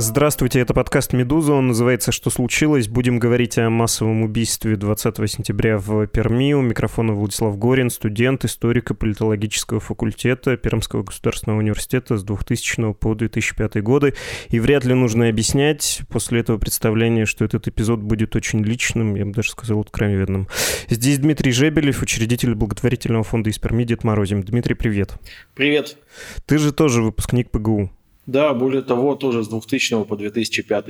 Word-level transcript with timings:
Здравствуйте, 0.00 0.60
это 0.60 0.74
подкаст 0.74 1.12
«Медуза», 1.12 1.54
он 1.54 1.66
называется 1.66 2.12
«Что 2.12 2.30
случилось?». 2.30 2.86
Будем 2.86 3.18
говорить 3.18 3.58
о 3.58 3.68
массовом 3.68 4.22
убийстве 4.22 4.76
20 4.76 5.28
сентября 5.28 5.76
в 5.76 6.06
Перми. 6.06 6.52
У 6.52 6.62
микрофона 6.62 7.14
Владислав 7.14 7.58
Горин, 7.58 7.90
студент, 7.90 8.44
историка 8.44 8.94
политологического 8.94 9.80
факультета 9.80 10.56
Пермского 10.56 11.02
государственного 11.02 11.58
университета 11.58 12.16
с 12.16 12.22
2000 12.22 12.92
по 12.94 13.16
2005 13.16 13.82
годы. 13.82 14.14
И 14.50 14.60
вряд 14.60 14.84
ли 14.84 14.94
нужно 14.94 15.28
объяснять 15.28 16.02
после 16.08 16.38
этого 16.42 16.58
представления, 16.58 17.26
что 17.26 17.44
этот 17.44 17.66
эпизод 17.66 17.98
будет 17.98 18.36
очень 18.36 18.62
личным, 18.62 19.16
я 19.16 19.26
бы 19.26 19.32
даже 19.32 19.50
сказал, 19.50 19.80
откровенным. 19.80 20.46
Здесь 20.88 21.18
Дмитрий 21.18 21.50
Жебелев, 21.50 22.02
учредитель 22.02 22.54
благотворительного 22.54 23.24
фонда 23.24 23.50
из 23.50 23.58
Перми 23.58 23.82
«Дед 23.82 24.04
Морозим». 24.04 24.44
Дмитрий, 24.44 24.76
привет. 24.76 25.16
Привет. 25.56 25.98
Ты 26.46 26.58
же 26.58 26.72
тоже 26.72 27.02
выпускник 27.02 27.50
ПГУ. 27.50 27.90
Да, 28.28 28.52
более 28.52 28.82
того, 28.82 29.14
тоже 29.14 29.42
с 29.42 29.48
2000 29.48 30.04
по 30.04 30.14
2005. 30.14 30.84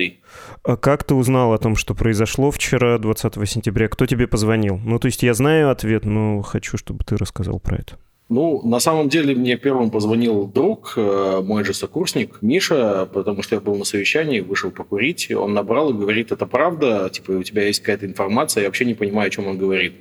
А 0.64 0.76
как 0.76 1.04
ты 1.04 1.14
узнал 1.14 1.52
о 1.52 1.58
том, 1.58 1.76
что 1.76 1.94
произошло 1.94 2.50
вчера, 2.50 2.98
20 2.98 3.48
сентября? 3.48 3.88
Кто 3.88 4.06
тебе 4.06 4.26
позвонил? 4.26 4.80
Ну, 4.84 4.98
то 4.98 5.06
есть 5.06 5.22
я 5.22 5.34
знаю 5.34 5.70
ответ, 5.70 6.04
но 6.04 6.42
хочу, 6.42 6.76
чтобы 6.76 7.04
ты 7.04 7.16
рассказал 7.16 7.60
про 7.60 7.76
это. 7.76 7.96
Ну, 8.28 8.60
на 8.66 8.80
самом 8.80 9.08
деле 9.08 9.36
мне 9.36 9.56
первым 9.56 9.92
позвонил 9.92 10.48
друг, 10.48 10.94
э, 10.96 11.40
мой 11.44 11.62
же 11.62 11.74
сокурсник, 11.74 12.38
Миша, 12.42 13.08
потому 13.14 13.44
что 13.44 13.54
я 13.54 13.60
был 13.60 13.76
на 13.76 13.84
совещании, 13.84 14.40
вышел 14.40 14.72
покурить, 14.72 15.30
он 15.30 15.54
набрал 15.54 15.90
и 15.90 15.94
говорит, 15.94 16.32
это 16.32 16.44
правда, 16.44 17.08
типа, 17.08 17.30
у 17.30 17.42
тебя 17.44 17.66
есть 17.66 17.80
какая-то 17.80 18.04
информация, 18.04 18.62
я 18.62 18.68
вообще 18.68 18.84
не 18.84 18.94
понимаю, 18.94 19.28
о 19.28 19.30
чем 19.30 19.46
он 19.46 19.56
говорит. 19.56 19.94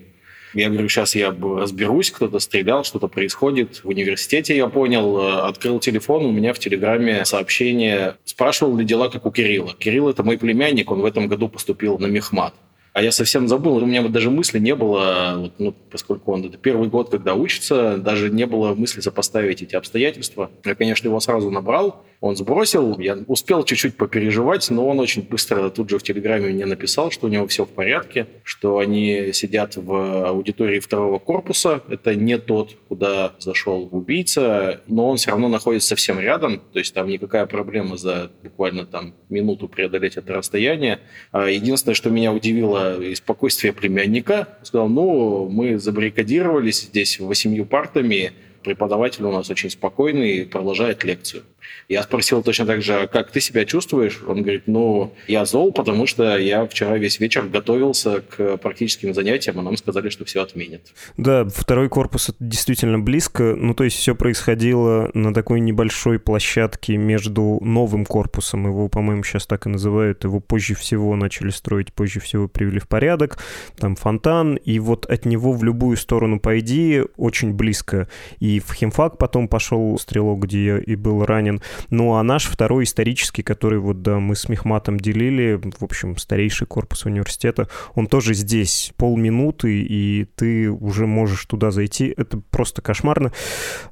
Я 0.57 0.69
говорю, 0.71 0.89
сейчас 0.89 1.13
я 1.13 1.29
разберусь, 1.29 2.09
кто-то 2.09 2.39
стрелял, 2.39 2.83
что-то 2.83 3.07
происходит. 3.07 3.81
В 3.83 3.89
университете 3.89 4.57
я 4.57 4.65
понял, 4.65 5.19
э, 5.19 5.41
открыл 5.41 5.79
телефон, 5.79 6.25
у 6.25 6.31
меня 6.31 6.51
в 6.51 6.57
Телеграме 6.57 7.25
сообщение, 7.25 8.15
спрашивал 8.25 8.75
ли 8.75 8.83
дела, 8.83 9.09
как 9.09 9.27
у 9.27 9.31
Кирилла. 9.31 9.75
Кирилл– 9.77 10.09
это 10.09 10.23
мой 10.23 10.39
племянник, 10.39 10.89
он 10.89 11.01
в 11.01 11.05
этом 11.05 11.27
году 11.27 11.47
поступил 11.47 11.99
на 11.99 12.07
мехмат. 12.07 12.55
А 12.97 13.03
я 13.03 13.11
совсем 13.11 13.47
забыл, 13.47 13.75
у 13.75 13.85
меня 13.85 14.01
даже 14.07 14.31
мысли 14.31 14.57
не 14.57 14.73
было, 14.73 15.51
ну, 15.59 15.71
поскольку 15.91 16.33
он 16.33 16.43
это 16.45 16.57
первый 16.57 16.89
год, 16.89 17.11
когда 17.11 17.35
учится, 17.35 17.97
даже 17.97 18.31
не 18.31 18.47
было 18.47 18.73
мысли 18.73 19.01
сопоставить 19.01 19.61
эти 19.61 19.75
обстоятельства. 19.75 20.49
Я, 20.65 20.73
конечно, 20.73 21.07
его 21.07 21.19
сразу 21.19 21.51
набрал, 21.51 22.03
он 22.21 22.35
сбросил, 22.35 22.97
я 22.97 23.15
успел 23.27 23.63
чуть-чуть 23.63 23.97
попереживать, 23.97 24.67
но 24.71 24.87
он 24.87 24.99
очень 24.99 25.21
быстро 25.21 25.69
тут 25.69 25.91
же 25.91 25.99
в 25.99 26.03
Телеграме 26.03 26.49
мне 26.49 26.65
написал, 26.65 27.11
что 27.11 27.27
у 27.27 27.29
него 27.29 27.45
все 27.45 27.65
в 27.65 27.69
порядке, 27.69 28.25
что 28.43 28.79
они 28.79 29.31
сидят 29.31 29.75
в 29.75 30.27
аудитории 30.29 30.79
второго 30.79 31.19
корпуса, 31.19 31.83
это 31.89 32.15
не 32.15 32.39
тот, 32.39 32.75
куда 32.87 33.33
зашел 33.37 33.87
убийца, 33.91 34.81
но 34.87 35.09
он 35.09 35.17
все 35.17 35.29
равно 35.29 35.49
находится 35.49 35.89
совсем 35.89 36.19
рядом, 36.19 36.59
то 36.73 36.79
есть 36.79 36.95
там 36.95 37.07
никакая 37.07 37.45
проблема 37.45 37.97
за 37.97 38.31
буквально 38.41 38.87
там 38.87 39.13
минуту 39.29 39.67
преодолеть 39.67 40.17
это 40.17 40.33
расстояние. 40.33 40.99
А 41.31 41.47
единственное, 41.47 41.93
что 41.93 42.09
меня 42.09 42.33
удивило, 42.33 42.86
и 42.95 43.15
спокойствие 43.15 43.73
племянника, 43.73 44.47
сказал, 44.63 44.87
ну, 44.89 45.49
мы 45.49 45.77
забаррикадировались 45.77 46.81
здесь 46.81 47.19
восемью 47.19 47.65
партами, 47.65 48.33
преподаватель 48.63 49.23
у 49.23 49.31
нас 49.31 49.49
очень 49.49 49.69
спокойный 49.69 50.37
и 50.37 50.45
продолжает 50.45 51.03
лекцию. 51.03 51.43
Я 51.87 52.03
спросил 52.03 52.43
точно 52.43 52.65
так 52.65 52.81
же, 52.81 52.93
«А 53.01 53.07
как 53.07 53.31
ты 53.31 53.41
себя 53.41 53.65
чувствуешь? 53.65 54.21
Он 54.27 54.41
говорит, 54.41 54.63
ну, 54.67 55.13
я 55.27 55.45
зол, 55.45 55.71
потому 55.71 56.05
что 56.05 56.37
я 56.37 56.65
вчера 56.65 56.97
весь 56.97 57.19
вечер 57.19 57.43
готовился 57.43 58.21
к 58.21 58.57
практическим 58.57 59.13
занятиям, 59.13 59.59
а 59.59 59.61
нам 59.61 59.77
сказали, 59.77 60.09
что 60.09 60.25
все 60.25 60.41
отменят. 60.41 60.81
Да, 61.17 61.45
второй 61.45 61.89
корпус 61.89 62.29
это 62.29 62.37
действительно 62.39 62.99
близко. 62.99 63.55
Ну, 63.55 63.73
то 63.73 63.83
есть 63.83 63.97
все 63.97 64.15
происходило 64.15 65.09
на 65.13 65.33
такой 65.33 65.59
небольшой 65.59 66.19
площадке 66.19 66.97
между 66.97 67.59
новым 67.61 68.05
корпусом, 68.05 68.67
его, 68.67 68.89
по-моему, 68.89 69.23
сейчас 69.23 69.45
так 69.45 69.65
и 69.65 69.69
называют, 69.69 70.23
его 70.23 70.39
позже 70.39 70.75
всего 70.75 71.15
начали 71.15 71.49
строить, 71.49 71.93
позже 71.93 72.19
всего 72.19 72.47
привели 72.47 72.79
в 72.79 72.87
порядок, 72.87 73.37
там 73.77 73.95
фонтан, 73.95 74.55
и 74.55 74.79
вот 74.79 75.05
от 75.05 75.25
него 75.25 75.53
в 75.53 75.63
любую 75.63 75.97
сторону 75.97 76.39
пойди, 76.39 77.03
очень 77.15 77.53
близко. 77.53 78.07
И 78.39 78.59
в 78.59 78.73
химфак 78.73 79.17
потом 79.17 79.47
пошел 79.47 79.97
стрелок, 79.97 80.41
где 80.41 80.65
я 80.65 80.77
и 80.79 80.95
был 80.95 81.25
ранен, 81.25 81.56
ну, 81.89 82.15
а 82.15 82.23
наш 82.23 82.45
второй 82.45 82.83
исторический, 82.83 83.43
который 83.43 83.79
вот, 83.79 84.01
да, 84.01 84.19
мы 84.19 84.35
с 84.35 84.49
Мехматом 84.49 84.99
делили, 84.99 85.59
в 85.79 85.83
общем, 85.83 86.17
старейший 86.17 86.67
корпус 86.67 87.05
университета, 87.05 87.67
он 87.95 88.07
тоже 88.07 88.33
здесь 88.33 88.93
полминуты, 88.97 89.81
и 89.81 90.25
ты 90.35 90.69
уже 90.69 91.07
можешь 91.07 91.45
туда 91.45 91.71
зайти. 91.71 92.13
Это 92.15 92.37
просто 92.37 92.81
кошмарно. 92.81 93.31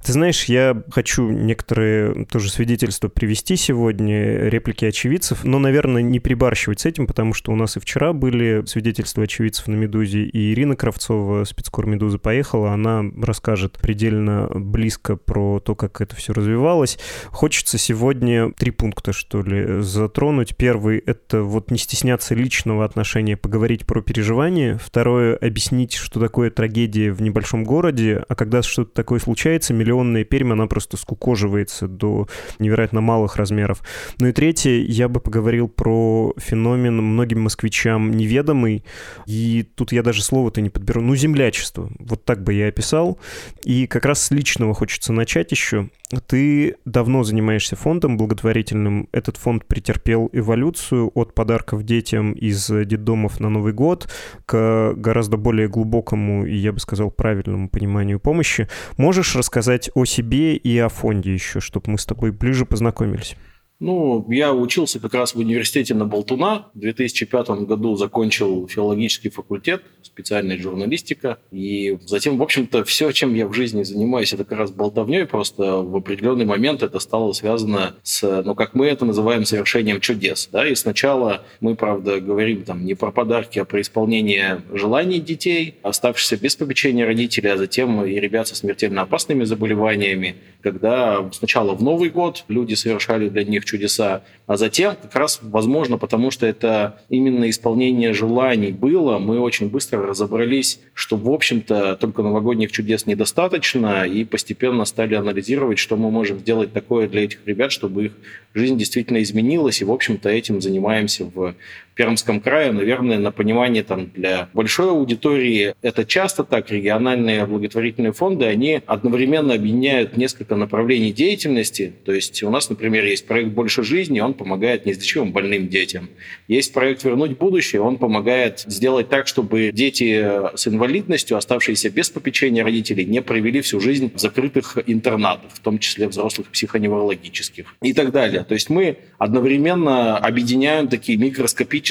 Ты 0.03 0.13
знаешь, 0.13 0.45
я 0.45 0.83
хочу 0.91 1.29
некоторые 1.29 2.25
тоже 2.25 2.49
свидетельства 2.49 3.07
привести 3.07 3.55
сегодня, 3.55 4.49
реплики 4.49 4.85
очевидцев, 4.85 5.43
но, 5.43 5.59
наверное, 5.59 6.01
не 6.01 6.19
прибарщивать 6.19 6.81
с 6.81 6.85
этим, 6.85 7.07
потому 7.07 7.33
что 7.33 7.51
у 7.51 7.55
нас 7.55 7.77
и 7.77 7.79
вчера 7.79 8.13
были 8.13 8.63
свидетельства 8.65 9.23
очевидцев 9.23 9.67
на 9.67 9.75
«Медузе», 9.75 10.23
и 10.23 10.53
Ирина 10.53 10.75
Кравцова, 10.75 11.43
спецкор 11.43 11.85
«Медузы» 11.85 12.17
поехала, 12.17 12.71
она 12.71 13.03
расскажет 13.21 13.77
предельно 13.79 14.49
близко 14.53 15.15
про 15.15 15.59
то, 15.59 15.75
как 15.75 16.01
это 16.01 16.15
все 16.15 16.33
развивалось. 16.33 16.97
Хочешь 17.27 17.54
хочется 17.55 17.77
сегодня 17.77 18.51
три 18.51 18.71
пункта, 18.71 19.13
что 19.13 19.41
ли, 19.41 19.81
затронуть. 19.81 20.57
Первый— 20.57 20.97
это 21.05 21.41
вот 21.41 21.71
не 21.71 21.77
стесняться 21.77 22.35
личного 22.35 22.83
отношения, 22.83 23.37
поговорить 23.37 23.85
про 23.85 24.01
переживания. 24.01 24.77
Второе— 24.77 25.37
объяснить, 25.41 25.93
что 25.93 26.19
такое 26.19 26.49
трагедия 26.49 27.13
в 27.13 27.21
небольшом 27.21 27.63
городе, 27.63 28.25
а 28.27 28.35
когда 28.35 28.61
что-то 28.61 28.91
такое 28.91 29.21
случается, 29.21 29.73
миллионная 29.73 30.25
Пермь, 30.25 30.51
она 30.51 30.67
просто 30.67 30.97
скукоживается 30.97 31.87
до 31.87 32.27
невероятно 32.59 32.99
малых 32.99 33.37
размеров. 33.37 33.81
Ну 34.19 34.27
и 34.27 34.33
третье, 34.33 34.71
я 34.71 35.07
бы 35.07 35.21
поговорил 35.21 35.69
про 35.69 36.33
феномен 36.35 36.97
многим 36.97 37.43
москвичам 37.43 38.11
неведомый, 38.11 38.83
и 39.27 39.65
тут 39.75 39.93
я 39.93 40.03
даже 40.03 40.21
слово-то 40.21 40.59
не 40.59 40.69
подберу, 40.69 40.99
ну, 40.99 41.15
землячество. 41.15 41.89
Вот 41.99 42.25
так 42.25 42.43
бы 42.43 42.53
я 42.53 42.67
описал. 42.67 43.17
И 43.63 43.87
как 43.87 44.03
раз 44.03 44.23
с 44.23 44.31
личного 44.31 44.73
хочется 44.73 45.13
начать 45.13 45.51
еще. 45.51 45.89
Ты 46.27 46.75
давно 46.85 47.23
занимаешься 47.23 47.75
фондом 47.75 48.17
благотворительным. 48.17 49.09
Этот 49.11 49.37
фонд 49.37 49.65
претерпел 49.65 50.29
эволюцию 50.33 51.11
от 51.15 51.33
подарков 51.33 51.83
детям 51.83 52.33
из 52.33 52.67
детдомов 52.67 53.39
на 53.39 53.49
Новый 53.49 53.73
год 53.73 54.07
к 54.45 54.93
гораздо 54.95 55.37
более 55.37 55.67
глубокому 55.67 56.45
и, 56.45 56.55
я 56.55 56.71
бы 56.73 56.79
сказал, 56.79 57.09
правильному 57.09 57.69
пониманию 57.69 58.19
помощи. 58.19 58.67
Можешь 58.97 59.35
рассказать 59.35 59.89
о 59.95 60.05
себе 60.05 60.55
и 60.55 60.77
о 60.77 60.89
фонде 60.89 61.33
еще, 61.33 61.59
чтобы 61.59 61.91
мы 61.91 61.97
с 61.97 62.05
тобой 62.05 62.31
ближе 62.31 62.65
познакомились? 62.65 63.35
Ну, 63.79 64.25
я 64.29 64.53
учился 64.53 65.01
как 65.01 65.13
раз 65.13 65.35
в 65.35 65.39
университете 65.39 65.93
на 65.95 66.05
Болтуна. 66.05 66.67
В 66.73 66.79
2005 66.79 67.49
году 67.65 67.97
закончил 67.97 68.67
филологический 68.67 69.29
факультет, 69.29 69.83
специальная 70.01 70.57
журналистика. 70.57 71.39
И 71.51 71.97
затем, 72.05 72.37
в 72.37 72.43
общем-то, 72.43 72.85
все, 72.85 73.11
чем 73.11 73.33
я 73.33 73.47
в 73.47 73.53
жизни 73.53 73.83
занимаюсь, 73.83 74.31
это 74.31 74.45
как 74.45 74.59
раз 74.59 74.71
болтовней. 74.71 75.25
Просто 75.25 75.81
в 75.81 75.93
определенный 75.95 76.45
момент 76.45 76.83
это 76.83 76.99
стало 76.99 77.33
связано 77.33 77.95
с, 78.01 78.43
ну, 78.43 78.55
как 78.55 78.75
мы 78.75 78.87
это 78.87 79.03
называем, 79.03 79.43
совершением 79.43 79.99
чудес. 79.99 80.47
Да? 80.53 80.65
И 80.65 80.73
сначала 80.75 81.43
мы, 81.59 81.75
правда, 81.75 82.21
говорим 82.21 82.63
там 82.63 82.85
не 82.85 82.93
про 82.93 83.11
подарки, 83.11 83.59
а 83.59 83.65
про 83.65 83.81
исполнение 83.81 84.61
желаний 84.71 85.19
детей, 85.19 85.75
оставшихся 85.83 86.37
без 86.37 86.55
попечения 86.55 87.05
родителей, 87.05 87.49
а 87.49 87.57
затем 87.57 88.05
и 88.05 88.13
ребят 88.21 88.47
со 88.47 88.55
смертельно 88.55 89.01
опасными 89.01 89.43
заболеваниями, 89.43 90.37
когда 90.61 91.29
сначала 91.33 91.75
в 91.75 91.83
Новый 91.83 92.09
год 92.09 92.45
люди 92.47 92.73
совершали 92.75 93.27
для 93.27 93.43
них 93.43 93.64
чудеса, 93.65 94.23
а 94.47 94.57
затем 94.57 94.95
как 95.01 95.15
раз, 95.15 95.39
возможно, 95.41 95.97
потому 95.97 96.31
что 96.31 96.45
это 96.45 96.99
именно 97.09 97.49
исполнение 97.49 98.13
желаний 98.13 98.71
было, 98.71 99.17
мы 99.17 99.39
очень 99.39 99.69
быстро 99.69 100.05
разобрались, 100.05 100.79
что, 100.93 101.17
в 101.17 101.29
общем-то, 101.29 101.95
только 101.95 102.21
новогодних 102.21 102.71
чудес 102.71 103.05
недостаточно, 103.05 104.05
и 104.05 104.23
постепенно 104.23 104.85
стали 104.85 105.15
анализировать, 105.15 105.79
что 105.79 105.97
мы 105.97 106.11
можем 106.11 106.39
сделать 106.39 106.73
такое 106.73 107.07
для 107.07 107.23
этих 107.23 107.39
ребят, 107.45 107.71
чтобы 107.71 108.05
их 108.05 108.11
жизнь 108.53 108.77
действительно 108.77 109.21
изменилась, 109.21 109.81
и, 109.81 109.85
в 109.85 109.91
общем-то, 109.91 110.29
этим 110.29 110.61
занимаемся 110.61 111.25
в 111.25 111.55
Пермском 111.95 112.41
крае, 112.41 112.73
наверное, 112.73 113.17
на 113.17 113.31
понимание 113.31 113.81
там, 113.81 114.11
для 114.13 114.49
большой 114.53 114.89
аудитории 114.89 115.75
это 115.81 116.03
часто 116.03 116.43
так. 116.43 116.69
Региональные 116.69 117.45
благотворительные 117.45 118.11
фонды, 118.11 118.45
они 118.45 118.81
одновременно 118.85 119.53
объединяют 119.53 120.17
несколько 120.17 120.57
направлений 120.57 121.13
деятельности. 121.13 121.93
То 122.03 122.11
есть 122.11 122.43
у 122.43 122.49
нас, 122.49 122.69
например, 122.69 123.05
есть 123.05 123.25
проект 123.27 123.51
больше 123.51 123.83
жизни, 123.83 124.19
он 124.19 124.33
помогает 124.33 124.85
неизлечимым 124.85 125.31
больным 125.31 125.69
детям. 125.69 126.09
Есть 126.49 126.73
проект 126.73 127.05
«Вернуть 127.05 127.37
будущее», 127.37 127.81
он 127.81 127.97
помогает 127.97 128.65
сделать 128.67 129.07
так, 129.07 129.27
чтобы 129.27 129.71
дети 129.71 130.29
с 130.53 130.67
инвалидностью, 130.67 131.37
оставшиеся 131.37 131.89
без 131.89 132.09
попечения 132.09 132.63
родителей, 132.63 133.05
не 133.05 133.21
провели 133.21 133.61
всю 133.61 133.79
жизнь 133.79 134.11
в 134.13 134.19
закрытых 134.19 134.77
интернатах, 134.85 135.51
в 135.53 135.59
том 135.59 135.79
числе 135.79 136.09
взрослых 136.09 136.47
психоневрологических 136.47 137.73
и 137.81 137.93
так 137.93 138.11
далее. 138.11 138.43
То 138.43 138.53
есть 138.53 138.69
мы 138.69 138.97
одновременно 139.17 140.17
объединяем 140.17 140.89
такие 140.89 141.17
микроскопические 141.17 141.84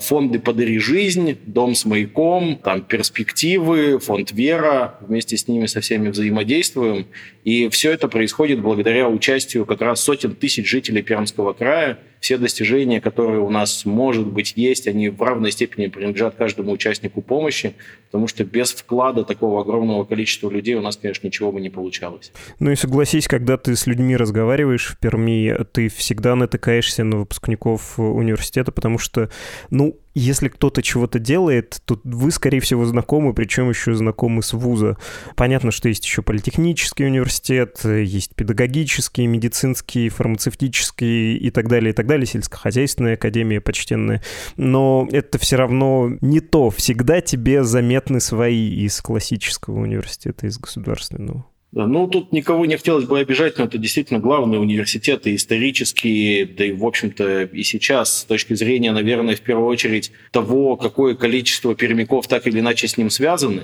фонды 0.00 0.38
«Подари 0.38 0.78
жизнь», 0.78 1.38
«Дом 1.46 1.74
с 1.74 1.84
маяком», 1.84 2.56
там 2.62 2.82
«Перспективы», 2.82 3.98
фонд 3.98 4.32
«Вера», 4.32 4.98
вместе 5.00 5.36
с 5.36 5.48
ними 5.48 5.66
со 5.66 5.80
всеми 5.80 6.08
взаимодействуем. 6.08 7.06
И 7.44 7.68
все 7.68 7.92
это 7.92 8.08
происходит 8.08 8.60
благодаря 8.60 9.08
участию 9.08 9.66
как 9.66 9.80
раз 9.80 10.00
сотен 10.00 10.34
тысяч 10.34 10.68
жителей 10.68 11.02
Пермского 11.02 11.52
края. 11.52 11.98
Все 12.24 12.38
достижения, 12.38 13.02
которые 13.02 13.40
у 13.40 13.50
нас, 13.50 13.84
может 13.84 14.26
быть, 14.26 14.54
есть, 14.56 14.88
они 14.88 15.10
в 15.10 15.20
равной 15.20 15.52
степени 15.52 15.88
принадлежат 15.88 16.36
каждому 16.36 16.72
участнику 16.72 17.20
помощи, 17.20 17.74
потому 18.06 18.28
что 18.28 18.44
без 18.44 18.72
вклада 18.72 19.24
такого 19.24 19.60
огромного 19.60 20.04
количества 20.04 20.48
людей 20.48 20.74
у 20.74 20.80
нас, 20.80 20.96
конечно, 20.96 21.26
ничего 21.26 21.52
бы 21.52 21.60
не 21.60 21.68
получалось. 21.68 22.32
Ну 22.60 22.70
и 22.70 22.76
согласись, 22.76 23.28
когда 23.28 23.58
ты 23.58 23.76
с 23.76 23.86
людьми 23.86 24.16
разговариваешь 24.16 24.86
в 24.86 24.98
Перми, 24.98 25.54
ты 25.70 25.90
всегда 25.90 26.34
натыкаешься 26.34 27.04
на 27.04 27.18
выпускников 27.18 27.98
университета, 27.98 28.72
потому 28.72 28.96
что, 28.96 29.28
ну, 29.68 30.00
если 30.14 30.48
кто-то 30.48 30.82
чего-то 30.82 31.18
делает, 31.18 31.80
то 31.84 32.00
вы, 32.04 32.30
скорее 32.30 32.60
всего, 32.60 32.84
знакомы, 32.84 33.34
причем 33.34 33.68
еще 33.68 33.94
знакомы 33.94 34.42
с 34.42 34.52
вуза. 34.52 34.96
Понятно, 35.36 35.70
что 35.70 35.88
есть 35.88 36.04
еще 36.04 36.22
политехнический 36.22 37.06
университет, 37.06 37.80
есть 37.84 38.34
педагогический, 38.34 39.26
медицинский, 39.26 40.08
фармацевтический 40.08 41.36
и 41.36 41.50
так 41.50 41.68
далее, 41.68 41.90
и 41.90 41.94
так 41.94 42.06
далее, 42.06 42.26
сельскохозяйственная 42.26 43.14
академия 43.14 43.60
почтенная. 43.60 44.22
Но 44.56 45.08
это 45.10 45.38
все 45.38 45.56
равно 45.56 46.12
не 46.20 46.40
то. 46.40 46.70
Всегда 46.70 47.20
тебе 47.20 47.64
заметны 47.64 48.20
свои 48.20 48.68
из 48.68 49.00
классического 49.00 49.80
университета, 49.80 50.46
из 50.46 50.58
государственного. 50.58 51.46
Ну, 51.76 52.06
тут 52.06 52.30
никого 52.30 52.66
не 52.66 52.76
хотелось 52.76 53.04
бы 53.04 53.18
обижать, 53.18 53.58
но 53.58 53.64
это 53.64 53.78
действительно 53.78 54.20
главные 54.20 54.60
университеты 54.60 55.34
исторические, 55.34 56.46
да 56.46 56.66
и, 56.66 56.72
в 56.72 56.86
общем-то, 56.86 57.42
и 57.42 57.64
сейчас, 57.64 58.20
с 58.20 58.24
точки 58.24 58.54
зрения, 58.54 58.92
наверное, 58.92 59.34
в 59.34 59.40
первую 59.40 59.66
очередь 59.66 60.12
того, 60.30 60.76
какое 60.76 61.16
количество 61.16 61.74
пермяков 61.74 62.28
так 62.28 62.46
или 62.46 62.60
иначе 62.60 62.86
с 62.86 62.96
ним 62.96 63.10
связаны. 63.10 63.62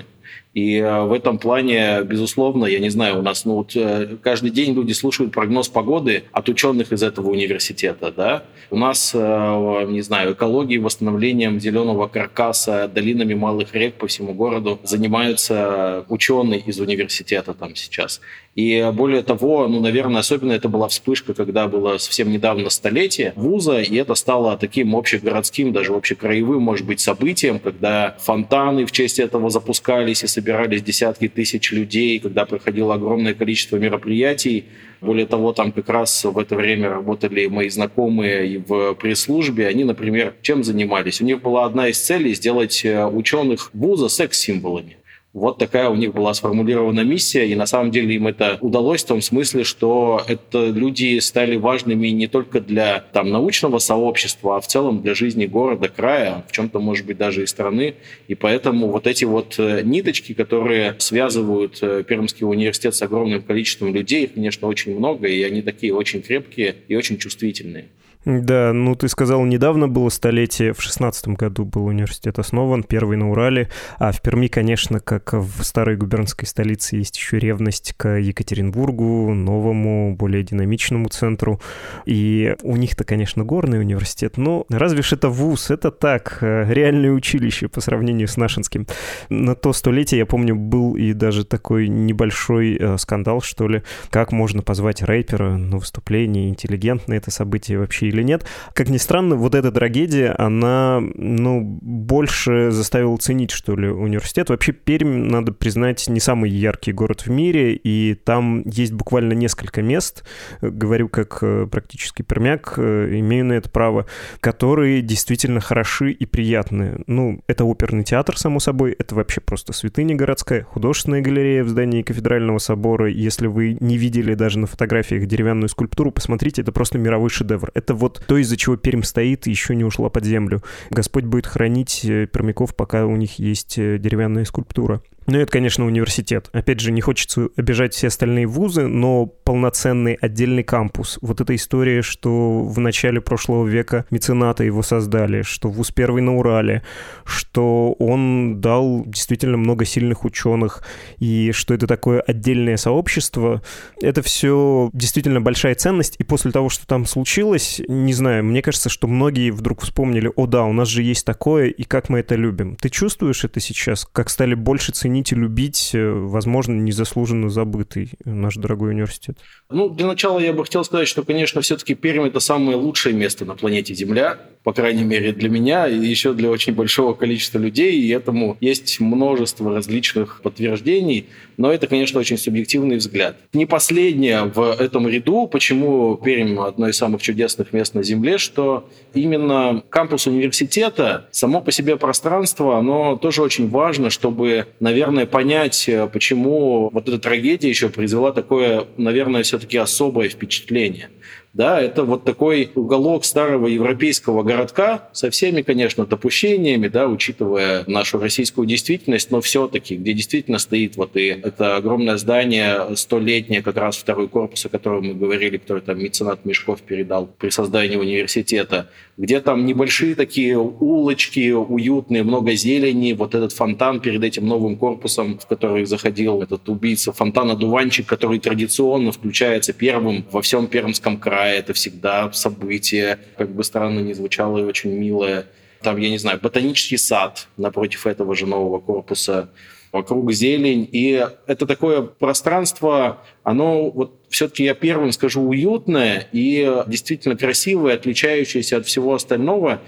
И 0.53 0.77
э, 0.77 1.03
в 1.03 1.13
этом 1.13 1.37
плане, 1.37 2.03
безусловно, 2.03 2.65
я 2.65 2.79
не 2.79 2.89
знаю, 2.89 3.19
у 3.19 3.21
нас 3.21 3.45
ну, 3.45 3.55
вот, 3.55 3.71
э, 3.75 4.17
каждый 4.21 4.49
день 4.49 4.73
люди 4.73 4.91
слушают 4.91 5.31
прогноз 5.31 5.69
погоды 5.69 6.23
от 6.33 6.49
ученых 6.49 6.91
из 6.91 7.03
этого 7.03 7.29
университета. 7.29 8.11
Да? 8.11 8.43
У 8.69 8.77
нас, 8.77 9.13
э, 9.15 9.85
не 9.87 10.01
знаю, 10.01 10.33
экологией, 10.33 10.79
восстановлением 10.81 11.59
зеленого 11.59 12.07
каркаса, 12.07 12.89
долинами 12.93 13.33
малых 13.33 13.73
рек 13.73 13.95
по 13.95 14.07
всему 14.07 14.33
городу 14.33 14.79
занимаются 14.83 16.05
ученые 16.09 16.59
из 16.59 16.79
университета 16.79 17.53
там 17.53 17.75
сейчас. 17.75 18.19
И 18.53 18.91
более 18.93 19.23
того, 19.23 19.67
ну, 19.69 19.79
наверное, 19.79 20.19
особенно 20.19 20.51
это 20.51 20.67
была 20.67 20.89
вспышка, 20.89 21.33
когда 21.33 21.69
было 21.69 21.97
совсем 21.97 22.29
недавно 22.29 22.69
столетие 22.69 23.31
вуза, 23.37 23.79
и 23.79 23.95
это 23.95 24.13
стало 24.13 24.57
таким 24.57 24.93
общегородским, 24.93 25.71
даже 25.71 25.93
общекраевым, 25.93 26.61
может 26.61 26.85
быть, 26.85 26.99
событием, 26.99 27.59
когда 27.59 28.17
фонтаны 28.19 28.85
в 28.85 28.91
честь 28.91 29.19
этого 29.19 29.49
запускались 29.49 30.23
и 30.23 30.27
собирались 30.27 30.83
десятки 30.83 31.29
тысяч 31.29 31.71
людей, 31.71 32.19
когда 32.19 32.45
проходило 32.45 32.95
огромное 32.95 33.33
количество 33.33 33.77
мероприятий. 33.77 34.65
Более 34.99 35.25
того, 35.25 35.53
там 35.53 35.71
как 35.71 35.87
раз 35.87 36.25
в 36.25 36.37
это 36.37 36.55
время 36.55 36.89
работали 36.89 37.47
мои 37.47 37.69
знакомые 37.69 38.59
в 38.59 38.93
пресс-службе. 38.95 39.67
Они, 39.67 39.85
например, 39.85 40.35
чем 40.41 40.63
занимались? 40.63 41.21
У 41.21 41.25
них 41.25 41.41
была 41.41 41.65
одна 41.65 41.87
из 41.87 41.99
целей 41.99 42.35
сделать 42.35 42.83
э, 42.83 43.07
ученых 43.07 43.71
вуза 43.73 44.09
секс-символами. 44.09 44.97
Вот 45.33 45.57
такая 45.57 45.87
у 45.87 45.95
них 45.95 46.13
была 46.13 46.33
сформулирована 46.33 47.01
миссия, 47.01 47.47
и 47.47 47.55
на 47.55 47.65
самом 47.65 47.91
деле 47.91 48.15
им 48.15 48.27
это 48.27 48.57
удалось 48.59 49.01
в 49.03 49.07
том 49.07 49.21
смысле, 49.21 49.63
что 49.63 50.21
это 50.27 50.65
люди 50.65 51.17
стали 51.19 51.55
важными 51.55 52.09
не 52.09 52.27
только 52.27 52.59
для 52.59 52.99
там, 53.13 53.29
научного 53.29 53.77
сообщества, 53.77 54.57
а 54.57 54.59
в 54.59 54.67
целом 54.67 55.01
для 55.01 55.15
жизни 55.15 55.45
города, 55.45 55.87
края, 55.87 56.43
в 56.49 56.51
чем-то, 56.51 56.79
может 56.79 57.05
быть, 57.05 57.17
даже 57.17 57.43
и 57.43 57.45
страны. 57.45 57.95
И 58.27 58.35
поэтому 58.35 58.87
вот 58.87 59.07
эти 59.07 59.23
вот 59.23 59.55
э, 59.57 59.83
ниточки, 59.83 60.33
которые 60.33 60.95
связывают 60.97 61.77
э, 61.81 62.03
Пермский 62.05 62.45
университет 62.45 62.93
с 62.93 63.01
огромным 63.01 63.41
количеством 63.41 63.95
людей, 63.95 64.25
их, 64.25 64.33
конечно, 64.33 64.67
очень 64.67 64.97
много, 64.97 65.29
и 65.29 65.41
они 65.43 65.61
такие 65.61 65.93
очень 65.95 66.21
крепкие 66.21 66.75
и 66.89 66.95
очень 66.97 67.17
чувствительные. 67.17 67.85
Да, 68.23 68.71
ну 68.71 68.93
ты 68.95 69.07
сказал, 69.07 69.43
недавно 69.45 69.87
было 69.87 70.09
столетие, 70.09 70.73
в 70.73 70.81
шестнадцатом 70.81 71.33
году 71.33 71.65
был 71.65 71.87
университет 71.87 72.37
основан, 72.37 72.83
первый 72.83 73.17
на 73.17 73.31
Урале, 73.31 73.69
а 73.97 74.11
в 74.11 74.21
Перми, 74.21 74.47
конечно, 74.47 74.99
как 74.99 75.33
в 75.33 75.63
старой 75.63 75.97
губернской 75.97 76.47
столице, 76.47 76.97
есть 76.97 77.17
еще 77.17 77.39
ревность 77.39 77.95
к 77.97 78.19
Екатеринбургу, 78.19 79.33
новому, 79.33 80.15
более 80.15 80.43
динамичному 80.43 81.09
центру, 81.09 81.59
и 82.05 82.55
у 82.61 82.75
них-то, 82.75 83.05
конечно, 83.05 83.43
горный 83.43 83.79
университет, 83.79 84.37
но 84.37 84.65
разве 84.69 85.01
ж 85.01 85.13
это 85.13 85.29
вуз, 85.29 85.71
это 85.71 85.89
так, 85.89 86.37
э, 86.41 86.71
реальное 86.71 87.11
училище 87.11 87.69
по 87.69 87.81
сравнению 87.81 88.27
с 88.27 88.37
нашинским. 88.37 88.85
На 89.29 89.55
то 89.55 89.73
столетие, 89.73 90.19
я 90.19 90.25
помню, 90.27 90.55
был 90.55 90.95
и 90.95 91.13
даже 91.13 91.43
такой 91.43 91.87
небольшой 91.87 92.77
э, 92.79 92.97
скандал, 92.99 93.41
что 93.41 93.67
ли, 93.67 93.81
как 94.11 94.31
можно 94.31 94.61
позвать 94.61 95.01
рэпера 95.01 95.57
на 95.57 95.77
выступление, 95.77 96.49
интеллигентное 96.49 97.17
это 97.17 97.31
событие 97.31 97.79
вообще 97.79 98.10
или 98.11 98.23
нет. 98.23 98.45
Как 98.73 98.89
ни 98.89 98.97
странно, 98.97 99.35
вот 99.35 99.55
эта 99.55 99.71
трагедия, 99.71 100.35
она, 100.37 101.01
ну, 101.15 101.61
больше 101.81 102.71
заставила 102.71 103.17
ценить, 103.17 103.51
что 103.51 103.75
ли, 103.75 103.87
университет. 103.87 104.49
Вообще 104.49 104.71
Пермь, 104.71 105.29
надо 105.29 105.51
признать, 105.51 106.07
не 106.07 106.19
самый 106.19 106.51
яркий 106.51 106.91
город 106.91 107.21
в 107.21 107.29
мире, 107.29 107.73
и 107.73 108.13
там 108.13 108.63
есть 108.65 108.93
буквально 108.93 109.33
несколько 109.33 109.81
мест, 109.81 110.23
говорю 110.61 111.09
как 111.09 111.39
э, 111.41 111.67
практически 111.71 112.21
пермяк, 112.21 112.75
э, 112.77 113.19
имею 113.19 113.45
на 113.45 113.53
это 113.53 113.69
право, 113.69 114.05
которые 114.39 115.01
действительно 115.01 115.59
хороши 115.59 116.11
и 116.11 116.25
приятные. 116.25 117.01
Ну, 117.07 117.41
это 117.47 117.65
оперный 117.65 118.03
театр, 118.03 118.37
само 118.37 118.59
собой, 118.59 118.95
это 118.97 119.15
вообще 119.15 119.41
просто 119.41 119.73
святыня 119.73 120.15
городская, 120.15 120.63
художественная 120.63 121.21
галерея 121.21 121.63
в 121.63 121.69
здании 121.69 122.01
кафедрального 122.01 122.57
собора. 122.57 123.09
Если 123.09 123.47
вы 123.47 123.77
не 123.79 123.97
видели 123.97 124.33
даже 124.33 124.59
на 124.59 124.67
фотографиях 124.67 125.25
деревянную 125.25 125.69
скульптуру, 125.69 126.11
посмотрите, 126.11 126.61
это 126.61 126.71
просто 126.71 126.97
мировой 126.97 127.29
шедевр. 127.29 127.71
Это 127.73 127.93
вот 128.01 128.21
то, 128.27 128.37
из-за 128.37 128.57
чего 128.57 128.75
Пермь 128.75 129.03
стоит 129.03 129.47
еще 129.47 129.75
не 129.75 129.83
ушла 129.83 130.09
под 130.09 130.25
землю. 130.25 130.61
Господь 130.89 131.23
будет 131.23 131.47
хранить 131.47 132.03
э, 132.03 132.27
пермяков, 132.27 132.75
пока 132.75 133.05
у 133.05 133.15
них 133.15 133.39
есть 133.39 133.77
э, 133.77 133.97
деревянная 133.97 134.45
скульптура. 134.45 135.01
Ну, 135.27 135.37
это, 135.37 135.51
конечно, 135.51 135.85
университет. 135.85 136.49
Опять 136.51 136.79
же, 136.79 136.91
не 136.91 136.99
хочется 136.99 137.49
обижать 137.55 137.93
все 137.93 138.07
остальные 138.07 138.47
вузы, 138.47 138.87
но 138.87 139.27
полноценный 139.27 140.15
отдельный 140.15 140.63
кампус. 140.63 141.19
Вот 141.21 141.41
эта 141.41 141.55
история, 141.55 142.01
что 142.01 142.63
в 142.63 142.79
начале 142.79 143.21
прошлого 143.21 143.67
века 143.67 144.05
мецената 144.09 144.63
его 144.63 144.81
создали, 144.81 145.43
что 145.43 145.69
вуз 145.69 145.91
первый 145.91 146.23
на 146.23 146.37
Урале, 146.37 146.81
что 147.23 147.93
он 147.99 148.61
дал 148.61 149.03
действительно 149.05 149.57
много 149.57 149.85
сильных 149.85 150.25
ученых, 150.25 150.83
и 151.19 151.51
что 151.51 151.75
это 151.75 151.85
такое 151.85 152.19
отдельное 152.21 152.77
сообщество, 152.77 153.61
это 154.01 154.23
все 154.23 154.89
действительно 154.91 155.39
большая 155.39 155.75
ценность. 155.75 156.15
И 156.17 156.23
после 156.23 156.51
того, 156.51 156.69
что 156.69 156.87
там 156.87 157.05
случилось, 157.05 157.79
не 157.87 158.13
знаю, 158.13 158.43
мне 158.43 158.63
кажется, 158.63 158.89
что 158.89 159.07
многие 159.07 159.51
вдруг 159.51 159.81
вспомнили, 159.81 160.31
о 160.35 160.47
да, 160.47 160.63
у 160.63 160.73
нас 160.73 160.87
же 160.87 161.03
есть 161.03 161.27
такое, 161.27 161.67
и 161.67 161.83
как 161.83 162.09
мы 162.09 162.19
это 162.19 162.33
любим. 162.33 162.75
Ты 162.75 162.89
чувствуешь 162.89 163.43
это 163.43 163.59
сейчас? 163.59 164.07
Как 164.11 164.29
стали 164.31 164.55
больше 164.55 164.91
ценить 164.91 165.10
ценить 165.11 165.31
и 165.31 165.35
любить, 165.35 165.91
э, 165.93 166.09
возможно, 166.09 166.73
незаслуженно 166.73 167.49
забытый 167.49 168.11
наш 168.23 168.55
дорогой 168.55 168.91
университет? 168.91 169.37
Ну, 169.69 169.89
для 169.89 170.07
начала 170.07 170.39
я 170.39 170.53
бы 170.53 170.63
хотел 170.63 170.83
сказать, 170.83 171.07
что, 171.07 171.23
конечно, 171.23 171.61
все-таки 171.61 171.95
Пермь– 171.95 172.25
это 172.27 172.39
самое 172.39 172.77
лучшее 172.77 173.13
место 173.13 173.45
на 173.45 173.55
планете 173.55 173.93
Земля, 173.93 174.37
по 174.63 174.73
крайней 174.73 175.03
мере, 175.03 175.33
для 175.33 175.49
меня 175.49 175.87
и 175.87 175.97
еще 175.97 176.33
для 176.33 176.49
очень 176.49 176.73
большого 176.73 177.13
количества 177.13 177.57
людей, 177.57 177.99
и 177.99 178.09
этому 178.09 178.57
есть 178.61 178.99
множество 178.99 179.73
различных 179.73 180.41
подтверждений, 180.41 181.27
но 181.57 181.71
это, 181.71 181.87
конечно, 181.87 182.19
очень 182.19 182.37
субъективный 182.37 182.97
взгляд. 182.97 183.37
Не 183.53 183.65
последнее 183.65 184.43
в 184.43 184.75
этом 184.79 185.07
ряду, 185.07 185.47
почему 185.47 186.15
Пермь– 186.15 186.59
одно 186.59 186.89
из 186.89 186.97
самых 186.97 187.21
чудесных 187.21 187.73
мест 187.73 187.95
на 187.95 188.03
Земле, 188.03 188.37
что 188.37 188.89
именно 189.13 189.83
кампус 189.89 190.27
университета, 190.27 191.27
само 191.31 191.61
по 191.61 191.71
себе 191.71 191.97
пространство, 191.97 192.77
оно 192.77 193.17
тоже 193.17 193.41
очень 193.41 193.69
важно, 193.69 194.09
чтобы, 194.09 194.67
наверное, 194.79 195.00
понять, 195.25 195.89
почему 196.13 196.89
вот 196.89 197.07
эта 197.07 197.19
трагедия 197.19 197.69
еще 197.69 197.89
произвела 197.89 198.31
такое, 198.31 198.85
наверное, 198.97 199.43
все-таки 199.43 199.77
особое 199.77 200.29
впечатление– 200.29 201.09
Да, 201.53 201.81
это 201.81 202.05
вот 202.05 202.23
такой 202.23 202.71
уголок 202.75 203.25
старого 203.25 203.67
европейского 203.67 204.41
городка 204.41 205.09
со 205.11 205.29
всеми, 205.29 205.63
конечно, 205.63 206.05
допущениями, 206.05 206.87
да, 206.87 207.09
учитывая 207.09 207.83
нашу 207.87 208.19
российскую 208.19 208.65
действительность, 208.65 209.31
но 209.31 209.41
все-таки, 209.41 209.97
где 209.97 210.13
действительно 210.13 210.59
стоит 210.59 210.95
вот 210.95 211.17
и 211.17 211.27
это 211.27 211.75
огромное 211.75 212.15
здание 212.15 212.95
столетнее, 212.95 213.61
как 213.61 213.75
раз 213.75 213.97
второй 213.97 214.29
корпус, 214.29 214.65
о 214.65 214.69
котором 214.69 215.07
мы 215.07 215.13
говорили, 215.13 215.57
который 215.57 215.81
там 215.81 215.99
меценат 215.99 216.45
Мешков 216.45 216.81
передал 216.83 217.27
при 217.27 217.49
создании 217.49 217.97
университета, 217.97 218.89
где 219.17 219.41
там 219.41 219.65
небольшие 219.65 220.15
такие 220.15 220.57
улочки 220.57 221.51
уютные, 221.51 222.23
много 222.23 222.53
зелени, 222.53 223.11
вот 223.11 223.35
этот 223.35 223.51
фонтан 223.51 223.99
перед 223.99 224.23
этим 224.23 224.47
новым 224.47 224.77
корпусом, 224.77 225.37
в 225.37 225.45
который 225.47 225.83
заходил 225.83 226.41
этот 226.41 226.69
убийца, 226.69 227.11
фонтан-одуванчик, 227.11 228.05
который 228.05 228.39
традиционно 228.39 229.11
включается 229.11 229.73
первым 229.73 230.25
во 230.31 230.41
всем 230.41 230.67
Пермском 230.67 231.17
крае. 231.17 231.40
Это 231.47 231.73
всегда 231.73 232.31
событие, 232.31 233.19
как 233.37 233.49
бы 233.49 233.63
странно 233.63 233.99
ни 233.99 234.13
звучало, 234.13 234.59
и 234.59 234.63
очень 234.63 234.91
милое. 234.91 235.45
Там, 235.81 235.97
я 235.97 236.09
не 236.09 236.17
знаю, 236.17 236.39
ботанический 236.41 236.97
сад 236.97 237.47
напротив 237.57 238.05
этого 238.07 238.35
же 238.35 238.45
нового 238.45 238.79
корпуса 238.79 239.49
вокруг 239.91 240.31
зелень. 240.31 240.87
И 240.91 241.25
это 241.47 241.65
такое 241.65 242.01
пространство, 242.01 243.23
оно 243.43 243.89
вот 243.89 244.19
все-таки 244.29 244.63
я 244.63 244.73
первым 244.73 245.11
скажу 245.11 245.41
уютное 245.41 246.27
и 246.31 246.83
действительно 246.87 247.35
красивое, 247.35 247.95
отличающееся 247.95 248.77
от 248.77 248.85
всего 248.85 249.13
остального 249.13 249.81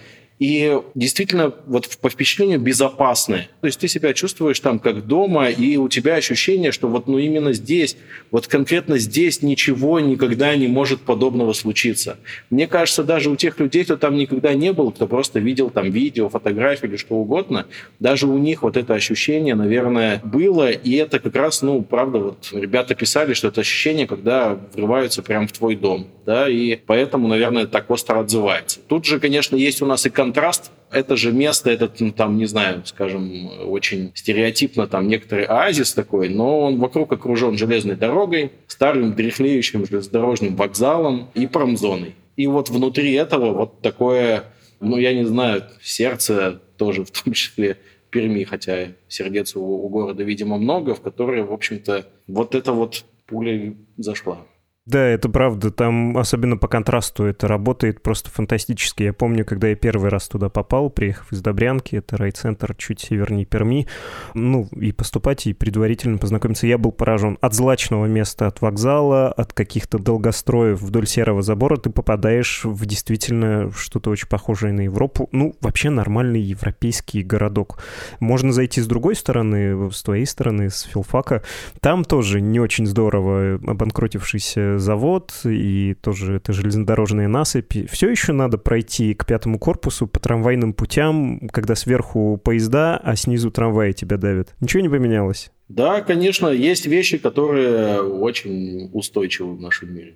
и 0.43 0.77
действительно 0.93 1.53
вот 1.67 1.87
по 2.01 2.09
впечатлению 2.09 2.59
безопасные. 2.59 3.47
То 3.61 3.67
есть 3.67 3.79
ты 3.79 3.87
себя 3.87 4.13
чувствуешь 4.13 4.59
там 4.59 4.77
как 4.77 5.07
дома, 5.07 5.47
и 5.47 5.77
у 5.77 5.87
тебя 5.87 6.15
ощущение, 6.15 6.73
что 6.73 6.89
вот 6.89 7.07
ну 7.07 7.17
именно 7.17 7.53
здесь, 7.53 7.95
вот 8.29 8.47
конкретно 8.47 8.97
здесь 8.97 9.41
ничего 9.41 10.01
никогда 10.01 10.53
не 10.57 10.67
может 10.67 10.99
подобного 10.99 11.53
случиться. 11.53 12.17
Мне 12.49 12.67
кажется, 12.67 13.05
даже 13.05 13.29
у 13.29 13.37
тех 13.37 13.57
людей, 13.57 13.85
кто 13.85 13.95
там 13.95 14.17
никогда 14.17 14.53
не 14.53 14.73
был, 14.73 14.91
кто 14.91 15.07
просто 15.07 15.39
видел 15.39 15.69
там 15.69 15.89
видео, 15.91 16.27
фотографии 16.27 16.87
или 16.87 16.97
что 16.97 17.15
угодно, 17.15 17.65
даже 18.01 18.27
у 18.27 18.37
них 18.37 18.63
вот 18.63 18.75
это 18.75 18.95
ощущение, 18.95 19.55
наверное, 19.55 20.19
было, 20.25 20.71
и 20.71 20.93
это 20.95 21.19
как 21.19 21.37
раз, 21.37 21.61
ну, 21.61 21.83
правда, 21.83 22.19
вот 22.19 22.49
ребята 22.51 22.95
писали, 22.95 23.33
что 23.33 23.47
это 23.47 23.61
ощущение, 23.61 24.07
когда 24.07 24.59
врываются 24.73 25.23
прямо 25.23 25.47
в 25.47 25.53
твой 25.53 25.77
дом, 25.77 26.07
да, 26.25 26.49
и 26.49 26.75
поэтому, 26.75 27.29
наверное, 27.29 27.65
так 27.65 27.89
остро 27.89 28.19
отзывается. 28.19 28.81
Тут 28.89 29.05
же, 29.05 29.21
конечно, 29.21 29.55
есть 29.55 29.81
у 29.81 29.85
нас 29.85 30.05
и 30.05 30.09
контраст. 30.33 30.71
Это 30.91 31.15
же 31.15 31.31
место, 31.31 31.71
этот, 31.71 31.99
ну, 31.99 32.11
там, 32.11 32.37
не 32.37 32.45
знаю, 32.45 32.83
скажем, 32.85 33.49
очень 33.67 34.11
стереотипно, 34.15 34.87
там, 34.87 35.07
некоторый 35.07 35.45
оазис 35.45 35.93
такой, 35.93 36.29
но 36.29 36.59
он 36.59 36.79
вокруг 36.79 37.11
окружен 37.11 37.57
железной 37.57 37.95
дорогой, 37.95 38.51
старым 38.67 39.13
дряхлеющим 39.13 39.85
железнодорожным 39.85 40.55
вокзалом 40.55 41.29
и 41.33 41.47
промзоной. 41.47 42.15
И 42.35 42.47
вот 42.47 42.69
внутри 42.69 43.13
этого 43.13 43.53
вот 43.53 43.81
такое, 43.81 44.43
ну, 44.79 44.97
я 44.97 45.13
не 45.13 45.25
знаю, 45.25 45.63
сердце 45.81 46.61
тоже 46.77 47.05
в 47.05 47.11
том 47.11 47.33
числе 47.33 47.77
Перми, 48.11 48.43
хотя 48.43 48.89
сердец 49.07 49.55
у, 49.55 49.61
у 49.61 49.89
города, 49.89 50.23
видимо, 50.23 50.57
много, 50.57 50.93
в 50.93 51.01
которые, 51.01 51.43
в 51.43 51.51
общем-то, 51.53 52.05
вот 52.27 52.53
эта 52.53 52.71
вот 52.71 53.03
пуля 53.25 53.73
зашла. 53.97 54.45
Да, 54.85 54.99
это 54.99 55.29
правда. 55.29 55.71
Там, 55.71 56.17
особенно 56.17 56.57
по 56.57 56.67
контрасту, 56.67 57.23
это 57.23 57.47
работает 57.47 58.03
просто 58.03 58.29
фантастически. 58.29 59.03
Я 59.03 59.13
помню, 59.13 59.45
когда 59.45 59.69
я 59.69 59.75
первый 59.75 60.09
раз 60.09 60.27
туда 60.27 60.49
попал, 60.49 60.89
приехав 60.89 61.31
из 61.31 61.41
Добрянки, 61.41 61.95
это 61.95 62.17
райцентр 62.17 62.75
чуть 62.75 62.99
севернее 62.99 63.45
Перми, 63.45 63.87
ну, 64.33 64.67
и 64.73 64.91
поступать, 64.91 65.47
и 65.47 65.53
предварительно 65.53 66.17
познакомиться, 66.17 66.67
я 66.67 66.77
был 66.77 66.91
поражен. 66.91 67.37
От 67.39 67.53
злачного 67.53 68.07
места, 68.07 68.47
от 68.47 68.59
вокзала, 68.59 69.31
от 69.31 69.53
каких-то 69.53 69.99
долгостроев 69.99 70.81
вдоль 70.81 71.07
серого 71.07 71.41
забора 71.41 71.77
ты 71.77 71.89
попадаешь 71.89 72.65
в 72.65 72.85
действительно 72.85 73.71
что-то 73.71 74.09
очень 74.09 74.27
похожее 74.27 74.73
на 74.73 74.81
Европу. 74.81 75.29
Ну, 75.31 75.55
вообще 75.61 75.91
нормальный 75.91 76.41
европейский 76.41 77.23
городок. 77.23 77.79
Можно 78.19 78.51
зайти 78.51 78.81
с 78.81 78.87
другой 78.87 79.15
стороны, 79.15 79.89
с 79.93 80.03
твоей 80.03 80.25
стороны, 80.25 80.69
с 80.69 80.81
филфака. 80.81 81.41
Там 81.79 82.03
тоже 82.03 82.41
не 82.41 82.59
очень 82.59 82.85
здорово 82.85 83.61
обанкротившийся 83.65 84.72
завод 84.79 85.33
и 85.45 85.95
тоже 86.01 86.35
это 86.35 86.53
железнодорожные 86.53 87.27
насыпи. 87.27 87.87
Все 87.91 88.09
еще 88.09 88.33
надо 88.33 88.57
пройти 88.57 89.13
к 89.13 89.25
пятому 89.25 89.59
корпусу 89.59 90.07
по 90.07 90.19
трамвайным 90.19 90.73
путям, 90.73 91.49
когда 91.51 91.75
сверху 91.75 92.39
поезда, 92.43 92.97
а 92.97 93.15
снизу 93.15 93.51
трамваи 93.51 93.91
тебя 93.91 94.17
давят. 94.17 94.55
Ничего 94.59 94.81
не 94.81 94.89
поменялось? 94.89 95.51
Да, 95.69 96.01
конечно, 96.01 96.49
есть 96.49 96.85
вещи, 96.85 97.17
которые 97.17 98.01
очень 98.01 98.89
устойчивы 98.93 99.55
в 99.55 99.61
нашем 99.61 99.95
мире. 99.95 100.15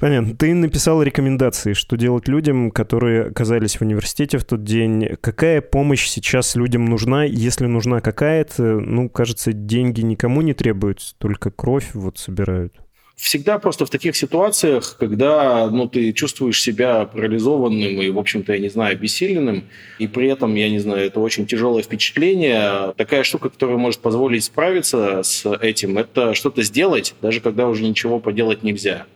Понятно. 0.00 0.34
Ты 0.34 0.54
написал 0.54 1.02
рекомендации, 1.02 1.74
что 1.74 1.96
делать 1.96 2.26
людям, 2.26 2.70
которые 2.70 3.26
оказались 3.26 3.76
в 3.76 3.82
университете 3.82 4.38
в 4.38 4.44
тот 4.44 4.64
день. 4.64 5.16
Какая 5.20 5.60
помощь 5.60 6.08
сейчас 6.08 6.56
людям 6.56 6.86
нужна? 6.86 7.24
Если 7.24 7.66
нужна 7.66 8.00
какая-то, 8.00 8.80
ну, 8.80 9.08
кажется, 9.08 9.52
деньги 9.52 10.00
никому 10.00 10.40
не 10.40 10.54
требуются, 10.54 11.14
только 11.18 11.50
кровь 11.50 11.90
вот 11.92 12.18
собирают 12.18 12.74
всегда 13.20 13.58
просто 13.58 13.84
в 13.84 13.90
таких 13.90 14.16
ситуациях, 14.16 14.96
когда 14.98 15.68
ну, 15.68 15.86
ты 15.86 16.12
чувствуешь 16.12 16.60
себя 16.60 17.04
парализованным 17.04 18.00
и, 18.00 18.08
в 18.08 18.18
общем-то, 18.18 18.54
я 18.54 18.58
не 18.58 18.70
знаю, 18.70 18.92
обессиленным, 18.92 19.64
и 19.98 20.06
при 20.06 20.28
этом, 20.28 20.54
я 20.54 20.70
не 20.70 20.78
знаю, 20.78 21.06
это 21.06 21.20
очень 21.20 21.46
тяжелое 21.46 21.82
впечатление, 21.82 22.94
такая 22.96 23.22
штука, 23.22 23.50
которая 23.50 23.76
может 23.76 24.00
позволить 24.00 24.44
справиться 24.44 25.22
с 25.22 25.46
этим, 25.60 25.98
это 25.98 26.34
что-то 26.34 26.62
сделать, 26.62 27.14
даже 27.20 27.40
когда 27.40 27.68
уже 27.68 27.84
ничего 27.84 28.20
поделать 28.20 28.62
нельзя. 28.62 29.06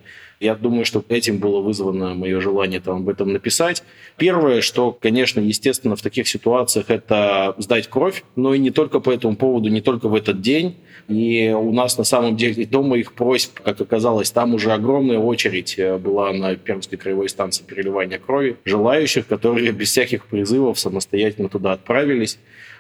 Я 0.40 0.54
думаю, 0.56 0.84
что 0.84 1.02
этим 1.08 1.38
было 1.38 1.60
вызвано 1.60 2.14
мое 2.14 2.40
желание 2.40 2.80
там 2.80 2.96
об 2.96 3.08
этом 3.08 3.32
написать. 3.32 3.82
Первое, 4.18 4.60
что, 4.60 4.92
конечно, 4.92 5.40
естественно, 5.40 5.96
в 5.96 6.02
таких 6.02 6.28
ситуациях 6.28 6.86
это 6.90 7.54
сдать 7.58 7.88
кровь, 7.88 8.24
но 8.36 8.52
и 8.52 8.58
не 8.58 8.70
только 8.70 9.00
по 9.00 9.10
этому 9.10 9.36
поводу, 9.36 9.68
не 9.70 9.80
только 9.80 10.08
в 10.08 10.14
этот 10.14 10.40
день. 10.40 10.76
И 11.08 11.54
у 11.54 11.72
нас 11.72 11.98
на 11.98 12.04
самом 12.04 12.36
деле 12.36 12.64
до 12.64 12.82
моих 12.82 13.12
просьб, 13.12 13.60
как 13.60 13.80
оказалось, 13.80 14.30
там 14.30 14.54
уже 14.54 14.72
огромная 14.72 15.18
очередь 15.18 15.78
э, 15.78 15.98
была 15.98 16.32
на 16.32 16.56
Пермской 16.56 16.96
краевой 16.96 17.28
станции 17.28 17.62
переливания 17.62 18.18
крови, 18.18 18.56
желающих, 18.64 19.26
которые 19.26 19.72
без 19.72 19.90
всяких 19.90 20.26
призывов 20.26 20.78
самостоятельно 20.78 21.48
туда 21.48 21.72
отправились. 21.72 22.38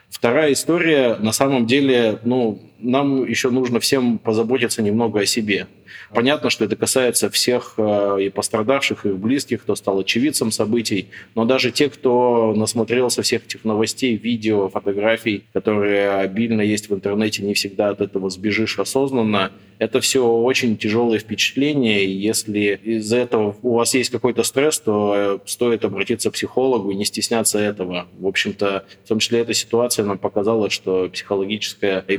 Вторая 0.08 0.52
история, 0.52 1.16
на 1.16 1.32
самом 1.32 1.66
деле, 1.66 2.18
ну, 2.24 2.60
нам 2.84 3.24
еще 3.26 3.50
нужно 3.50 3.80
всем 3.80 4.18
позаботиться 4.18 4.82
немного 4.82 5.20
о 5.20 5.26
себе. 5.26 5.66
Понятно, 6.12 6.50
что 6.50 6.64
это 6.64 6.76
касается 6.76 7.30
всех 7.30 7.74
э, 7.76 8.18
и 8.22 8.28
пострадавших, 8.28 9.06
и 9.06 9.08
их 9.08 9.16
близких, 9.16 9.62
кто 9.62 9.74
стал 9.74 10.00
очевидцем 10.00 10.50
событий, 10.50 11.08
но 11.34 11.44
даже 11.44 11.72
те, 11.72 11.88
кто 11.88 12.54
насмотрелся 12.54 13.22
всех 13.22 13.46
этих 13.46 13.64
новостей, 13.64 14.16
видео, 14.16 14.68
фотографий, 14.68 15.44
которые 15.52 16.10
обильно 16.10 16.60
есть 16.60 16.88
в 16.88 16.94
интернете, 16.94 17.42
не 17.42 17.54
всегда 17.54 17.88
от 17.88 18.00
этого 18.00 18.30
сбежишь 18.30 18.78
осознанно. 18.78 19.50
Это 19.78 20.00
все 20.00 20.24
очень 20.24 20.76
тяжелые 20.76 21.18
впечатления, 21.18 22.04
и 22.04 22.10
если 22.10 22.78
из-за 22.84 23.16
этого 23.16 23.56
у 23.62 23.74
вас 23.74 23.94
есть 23.94 24.10
какой-то 24.10 24.44
стресс, 24.44 24.78
то 24.78 25.14
э, 25.16 25.38
стоит 25.46 25.84
обратиться 25.84 26.30
к 26.30 26.34
психологу 26.34 26.90
и 26.90 26.94
не 26.94 27.04
стесняться 27.04 27.58
этого. 27.58 28.06
В 28.18 28.26
общем-то, 28.26 28.84
в 29.04 29.08
том 29.08 29.18
числе 29.18 29.40
эта 29.40 29.52
ситуация 29.52 30.04
нам 30.04 30.18
показала, 30.18 30.70
что 30.70 31.08
психологическая 31.12 32.04
и 32.06 32.18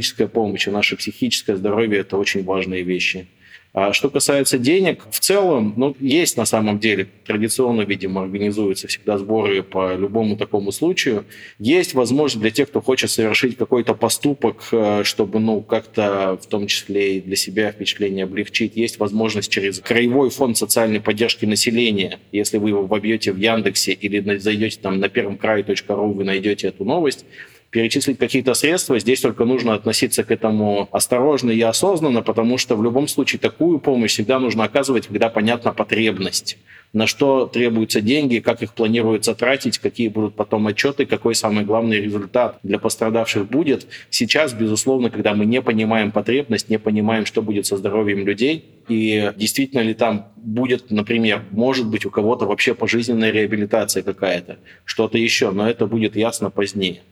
психиатрическая 0.00 0.28
помощь 0.28 0.66
и 0.66 0.70
наше 0.70 0.96
психическое 0.96 1.56
здоровье– 1.56 2.00
это 2.00 2.16
очень 2.16 2.44
важные 2.44 2.82
вещи. 2.82 3.26
А 3.72 3.92
что 3.92 4.08
касается 4.08 4.58
денег, 4.58 5.02
в 5.10 5.20
целом, 5.20 5.74
ну, 5.76 5.94
есть 6.00 6.38
на 6.38 6.46
самом 6.46 6.78
деле, 6.78 7.08
традиционно, 7.26 7.82
видимо, 7.82 8.22
организуются 8.22 8.88
всегда 8.88 9.18
сборы 9.18 9.62
по 9.62 9.94
любому 9.94 10.38
такому 10.38 10.72
случаю. 10.72 11.26
Есть 11.58 11.92
возможность 11.92 12.40
для 12.40 12.50
тех, 12.50 12.70
кто 12.70 12.80
хочет 12.80 13.10
совершить 13.10 13.58
какой-то 13.58 13.92
поступок, 13.94 14.68
э, 14.72 15.02
чтобы, 15.04 15.40
ну, 15.40 15.60
как-то 15.60 16.38
в 16.42 16.46
том 16.46 16.68
числе 16.68 17.18
и 17.18 17.20
для 17.20 17.36
себя 17.36 17.70
впечатление 17.70 18.24
облегчить. 18.24 18.76
Есть 18.76 18.98
возможность 18.98 19.50
через 19.50 19.80
Краевой 19.80 20.30
фонд 20.30 20.56
социальной 20.56 21.02
поддержки 21.02 21.44
населения, 21.44 22.18
если 22.32 22.56
вы 22.56 22.70
его 22.70 22.86
вобьете 22.86 23.30
в 23.32 23.36
Яндексе 23.36 23.92
или 23.92 24.38
зайдете 24.38 24.78
там 24.80 25.00
на 25.00 25.10
первомкрай.ру, 25.10 26.12
вы 26.12 26.24
найдете 26.24 26.68
эту 26.68 26.86
новость, 26.86 27.26
перечислить 27.70 28.18
какие-то 28.18 28.54
средства. 28.54 28.98
Здесь 28.98 29.20
только 29.20 29.44
нужно 29.44 29.74
относиться 29.74 30.24
к 30.24 30.30
этому 30.30 30.88
осторожно 30.92 31.50
и 31.50 31.60
осознанно, 31.60 32.22
потому 32.22 32.58
что 32.58 32.76
в 32.76 32.82
любом 32.82 33.08
случае 33.08 33.38
такую 33.38 33.78
помощь 33.78 34.12
всегда 34.12 34.38
нужно 34.38 34.64
оказывать, 34.64 35.06
когда 35.06 35.28
понятна 35.28 35.72
потребность 35.72 36.56
на 36.92 37.06
что 37.06 37.46
требуются 37.46 38.00
деньги, 38.00 38.38
как 38.38 38.62
их 38.62 38.72
планируется 38.72 39.34
тратить, 39.34 39.78
какие 39.78 40.08
будут 40.08 40.34
потом 40.34 40.66
отчеты, 40.66 41.04
какой 41.04 41.34
самый 41.34 41.64
главный 41.64 42.00
результат 42.00 42.58
для 42.62 42.78
пострадавших 42.78 43.50
будет. 43.50 43.86
Сейчас, 44.08 44.54
безусловно, 44.54 45.10
когда 45.10 45.34
мы 45.34 45.44
не 45.44 45.60
понимаем 45.60 46.10
потребность, 46.10 46.70
не 46.70 46.78
понимаем, 46.78 47.26
что 47.26 47.42
будет 47.42 47.66
со 47.66 47.76
здоровьем 47.76 48.26
людей, 48.26 48.64
и 48.88 49.30
действительно 49.36 49.80
ли 49.80 49.92
там 49.92 50.28
будет, 50.36 50.90
например, 50.90 51.42
может 51.50 51.86
быть 51.86 52.06
у 52.06 52.10
кого-то 52.10 52.46
вообще 52.46 52.74
пожизненная 52.74 53.30
реабилитация 53.30 54.02
какая-то, 54.02 54.56
что-то 54.84 55.18
еще, 55.18 55.50
но 55.50 55.68
это 55.68 55.86
будет 55.86 56.16
ясно 56.16 56.50
позднее 56.50 57.02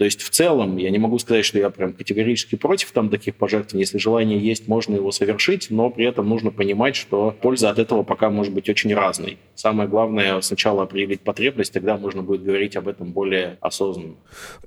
То 0.00 0.04
есть 0.04 0.22
в 0.22 0.30
целом 0.30 0.78
я 0.78 0.88
не 0.88 0.98
могу 0.98 1.18
сказать, 1.18 1.44
что 1.44 1.58
я 1.58 1.68
прям 1.68 1.92
категорически 1.92 2.54
против 2.54 2.90
там 2.92 3.10
таких 3.10 3.34
пожертвований. 3.34 3.82
Если 3.82 3.98
желание 3.98 4.38
есть, 4.38 4.66
можно 4.66 4.94
его 4.94 5.12
совершить, 5.12 5.66
но 5.68 5.90
при 5.90 6.06
этом 6.06 6.26
нужно 6.26 6.50
понимать, 6.50 6.96
что 6.96 7.36
польза 7.42 7.68
от 7.68 7.78
этого 7.78 8.02
пока 8.02 8.30
может 8.30 8.54
быть 8.54 8.70
очень 8.70 8.94
разной. 8.94 9.36
Самое 9.54 9.90
главное 9.90 10.40
сначала 10.40 10.84
определить 10.84 11.20
потребность, 11.20 11.74
тогда 11.74 11.98
можно 11.98 12.22
будет 12.22 12.42
говорить 12.42 12.76
об 12.76 12.88
этом 12.88 13.12
более 13.12 13.58
осознанно. 13.60 14.14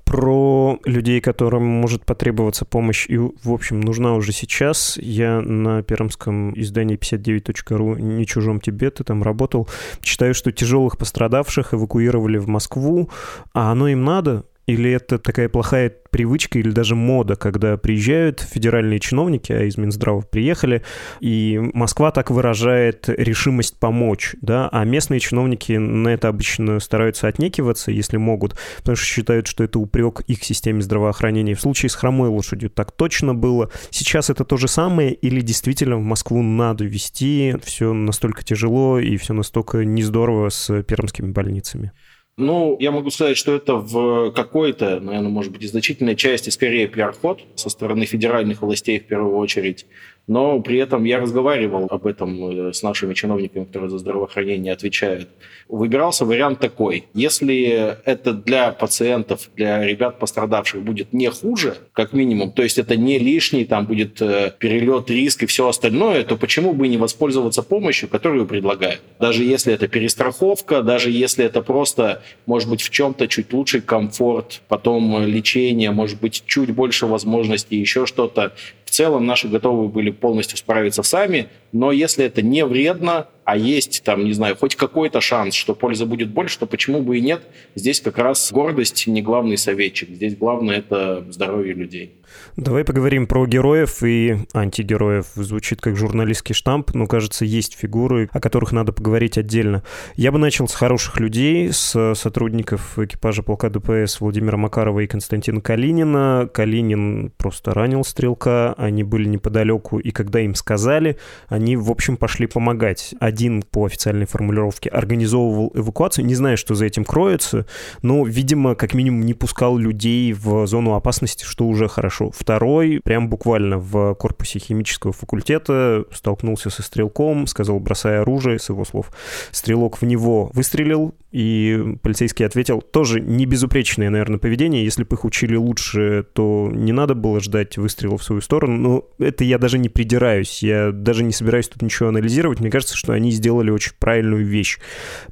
Про 0.04 0.78
людей, 0.84 1.20
которым 1.20 1.64
может 1.64 2.04
потребоваться 2.04 2.64
помощь 2.64 3.06
и, 3.08 3.16
в 3.16 3.52
общем, 3.52 3.80
нужна 3.80 4.14
уже 4.14 4.30
сейчас. 4.30 4.96
Я 4.98 5.40
на 5.40 5.82
пермском 5.82 6.56
издании 6.56 6.96
59.ru 6.96 8.00
«Не 8.00 8.24
чужом 8.24 8.60
тебе» 8.60 8.88
ты 8.92 9.02
там 9.02 9.24
работал. 9.24 9.68
Читаю, 10.00 10.32
что 10.32 10.52
тяжелых 10.52 10.96
пострадавших 10.96 11.74
эвакуировали 11.74 12.38
в 12.38 12.46
Москву, 12.46 13.10
а 13.52 13.72
оно 13.72 13.88
им 13.88 14.04
надо, 14.04 14.44
или 14.66 14.90
это 14.90 15.18
такая 15.18 15.48
плохая 15.48 15.92
привычка 16.10 16.58
или 16.58 16.70
даже 16.70 16.94
мода, 16.94 17.34
когда 17.34 17.76
приезжают 17.76 18.40
федеральные 18.40 19.00
чиновники, 19.00 19.52
а 19.52 19.64
из 19.64 19.76
Минздрава 19.76 20.20
приехали, 20.20 20.82
и 21.20 21.60
Москва 21.74 22.12
так 22.12 22.30
выражает 22.30 23.08
решимость 23.08 23.78
помочь, 23.80 24.36
да, 24.40 24.68
а 24.70 24.84
местные 24.84 25.18
чиновники 25.18 25.72
на 25.72 26.08
это 26.08 26.28
обычно 26.28 26.78
стараются 26.78 27.26
отнекиваться, 27.26 27.90
если 27.90 28.16
могут, 28.16 28.56
потому 28.78 28.96
что 28.96 29.06
считают, 29.06 29.48
что 29.48 29.64
это 29.64 29.78
упрек 29.80 30.20
их 30.28 30.44
системе 30.44 30.82
здравоохранения. 30.82 31.54
В 31.54 31.60
случае 31.60 31.90
с 31.90 31.94
хромой 31.94 32.28
лошадью 32.28 32.70
так 32.70 32.92
точно 32.92 33.34
было. 33.34 33.70
Сейчас 33.90 34.30
это 34.30 34.44
то 34.44 34.56
же 34.56 34.68
самое, 34.68 35.12
или 35.12 35.40
действительно 35.40 35.96
в 35.96 36.02
Москву 36.02 36.42
надо 36.42 36.84
вести, 36.84 37.56
все 37.64 37.92
настолько 37.92 38.44
тяжело 38.44 39.00
и 39.00 39.16
все 39.16 39.34
настолько 39.34 39.84
не 39.84 40.04
здорово 40.04 40.48
с 40.48 40.82
пермскими 40.84 41.32
больницами? 41.32 41.92
Ну, 42.36 42.76
я 42.80 42.90
могу 42.90 43.10
сказать, 43.10 43.36
что 43.36 43.54
это 43.54 43.74
в 43.74 44.32
какой-то, 44.32 44.98
наверное, 44.98 45.30
может 45.30 45.52
быть, 45.52 45.68
значительной 45.68 46.16
части 46.16 46.50
скорее 46.50 46.88
пиар-ход 46.88 47.42
со 47.54 47.70
стороны 47.70 48.06
федеральных 48.06 48.62
властей 48.62 48.98
в 48.98 49.06
первую 49.06 49.36
очередь, 49.36 49.86
но 50.26 50.60
при 50.60 50.78
этом 50.78 51.04
я 51.04 51.20
разговаривал 51.20 51.86
об 51.90 52.06
этом 52.06 52.68
э, 52.68 52.72
с 52.72 52.82
нашими 52.82 53.12
чиновниками, 53.12 53.64
которые 53.64 53.90
за 53.90 53.98
здравоохранение 53.98 54.72
отвечают. 54.72 55.28
Выбирался 55.68 56.24
вариант 56.24 56.60
такой. 56.60 57.04
Если 57.12 57.98
это 58.04 58.32
для 58.32 58.72
пациентов, 58.72 59.50
для 59.54 59.84
ребят 59.84 60.18
пострадавших 60.18 60.82
будет 60.82 61.12
не 61.12 61.28
хуже, 61.30 61.76
как 61.92 62.14
минимум, 62.14 62.52
то 62.52 62.62
есть 62.62 62.78
это 62.78 62.96
не 62.96 63.18
лишний, 63.18 63.66
там 63.66 63.86
будет 63.86 64.20
э, 64.22 64.52
перелет, 64.58 65.10
риск 65.10 65.42
и 65.42 65.46
все 65.46 65.68
остальное, 65.68 66.24
то 66.24 66.36
почему 66.36 66.72
бы 66.72 66.88
не 66.88 66.96
воспользоваться 66.96 67.62
помощью, 67.62 68.08
которую 68.08 68.46
предлагают? 68.46 69.02
Даже 69.20 69.44
если 69.44 69.74
это 69.74 69.88
перестраховка, 69.88 70.82
даже 70.82 71.10
если 71.10 71.44
это 71.44 71.60
просто, 71.60 72.22
может 72.46 72.68
быть, 72.68 72.82
в 72.82 72.90
чем-то 72.90 73.28
чуть 73.28 73.52
лучший 73.52 73.80
комфорт, 73.80 74.62
потом 74.68 75.24
лечение, 75.26 75.90
может 75.90 76.20
быть, 76.20 76.44
чуть 76.46 76.70
больше 76.70 77.06
возможностей, 77.06 77.76
еще 77.76 78.06
что-то 78.06 78.52
целом 78.94 79.26
наши 79.26 79.48
готовы 79.48 79.88
были 79.88 80.10
полностью 80.10 80.56
справиться 80.56 81.02
сами, 81.02 81.48
но 81.72 81.90
если 81.90 82.24
это 82.24 82.42
не 82.42 82.64
вредно, 82.64 83.26
а 83.44 83.56
есть 83.56 84.04
там, 84.04 84.24
не 84.24 84.32
знаю, 84.32 84.56
хоть 84.56 84.76
какой-то 84.76 85.20
шанс, 85.20 85.54
что 85.54 85.74
польза 85.74 86.06
будет 86.06 86.30
больше, 86.30 86.60
то 86.60 86.66
почему 86.66 87.02
бы 87.02 87.18
и 87.18 87.20
нет? 87.20 87.42
Здесь 87.74 88.00
как 88.00 88.18
раз 88.18 88.52
гордость 88.52 89.08
не 89.08 89.20
главный 89.20 89.58
советчик, 89.58 90.10
здесь 90.10 90.36
главное 90.36 90.78
это 90.78 91.26
здоровье 91.30 91.74
людей. 91.74 92.12
Давай 92.56 92.84
поговорим 92.84 93.26
про 93.26 93.46
героев 93.46 94.02
и 94.02 94.38
антигероев. 94.54 95.26
Звучит 95.34 95.80
как 95.80 95.96
журналистский 95.96 96.54
штамп, 96.54 96.94
но, 96.94 97.06
кажется, 97.06 97.44
есть 97.44 97.76
фигуры, 97.76 98.28
о 98.32 98.40
которых 98.40 98.72
надо 98.72 98.92
поговорить 98.92 99.38
отдельно. 99.38 99.82
Я 100.14 100.30
бы 100.30 100.38
начал 100.38 100.68
с 100.68 100.74
хороших 100.74 101.18
людей, 101.18 101.72
с 101.72 102.14
сотрудников 102.14 102.98
экипажа 102.98 103.42
полка 103.42 103.70
ДПС 103.70 104.20
Владимира 104.20 104.56
Макарова 104.56 105.00
и 105.00 105.06
Константина 105.06 105.60
Калинина. 105.60 106.48
Калинин 106.52 107.32
просто 107.36 107.74
ранил 107.74 108.04
стрелка, 108.04 108.74
они 108.74 109.02
были 109.02 109.28
неподалеку, 109.28 109.98
и 109.98 110.10
когда 110.10 110.40
им 110.40 110.54
сказали, 110.54 111.18
они, 111.48 111.76
в 111.76 111.90
общем, 111.90 112.16
пошли 112.16 112.46
помогать. 112.46 113.14
Один, 113.20 113.62
по 113.62 113.84
официальной 113.86 114.26
формулировке, 114.26 114.90
организовывал 114.90 115.72
эвакуацию. 115.74 116.24
Не 116.24 116.34
знаю, 116.34 116.56
что 116.56 116.74
за 116.74 116.86
этим 116.86 117.04
кроется, 117.04 117.66
но, 118.02 118.24
видимо, 118.24 118.74
как 118.74 118.94
минимум 118.94 119.22
не 119.22 119.34
пускал 119.34 119.76
людей 119.76 120.32
в 120.32 120.66
зону 120.66 120.94
опасности, 120.94 121.44
что 121.44 121.66
уже 121.66 121.88
хорошо. 121.88 122.23
Второй, 122.30 123.00
прям 123.02 123.28
буквально 123.28 123.78
в 123.78 124.14
корпусе 124.14 124.58
химического 124.58 125.12
факультета, 125.12 126.04
столкнулся 126.12 126.70
со 126.70 126.82
стрелком, 126.82 127.46
сказал, 127.46 127.80
бросая 127.80 128.20
оружие, 128.22 128.58
с 128.58 128.68
его 128.68 128.84
слов. 128.84 129.10
Стрелок 129.50 130.00
в 130.00 130.06
него 130.06 130.50
выстрелил, 130.54 131.14
и 131.34 131.96
полицейский 132.02 132.46
ответил, 132.46 132.80
тоже 132.80 133.20
не 133.20 133.44
безупречное, 133.44 134.08
наверное, 134.08 134.38
поведение. 134.38 134.84
Если 134.84 135.02
бы 135.02 135.16
их 135.16 135.24
учили 135.24 135.56
лучше, 135.56 136.24
то 136.32 136.70
не 136.72 136.92
надо 136.92 137.16
было 137.16 137.40
ждать 137.40 137.76
выстрела 137.76 138.16
в 138.16 138.22
свою 138.22 138.40
сторону. 138.40 138.76
Но 138.76 139.04
это 139.18 139.42
я 139.42 139.58
даже 139.58 139.78
не 139.78 139.88
придираюсь. 139.88 140.62
Я 140.62 140.92
даже 140.92 141.24
не 141.24 141.32
собираюсь 141.32 141.68
тут 141.68 141.82
ничего 141.82 142.10
анализировать. 142.10 142.60
Мне 142.60 142.70
кажется, 142.70 142.96
что 142.96 143.12
они 143.14 143.32
сделали 143.32 143.70
очень 143.70 143.94
правильную 143.98 144.46
вещь. 144.46 144.78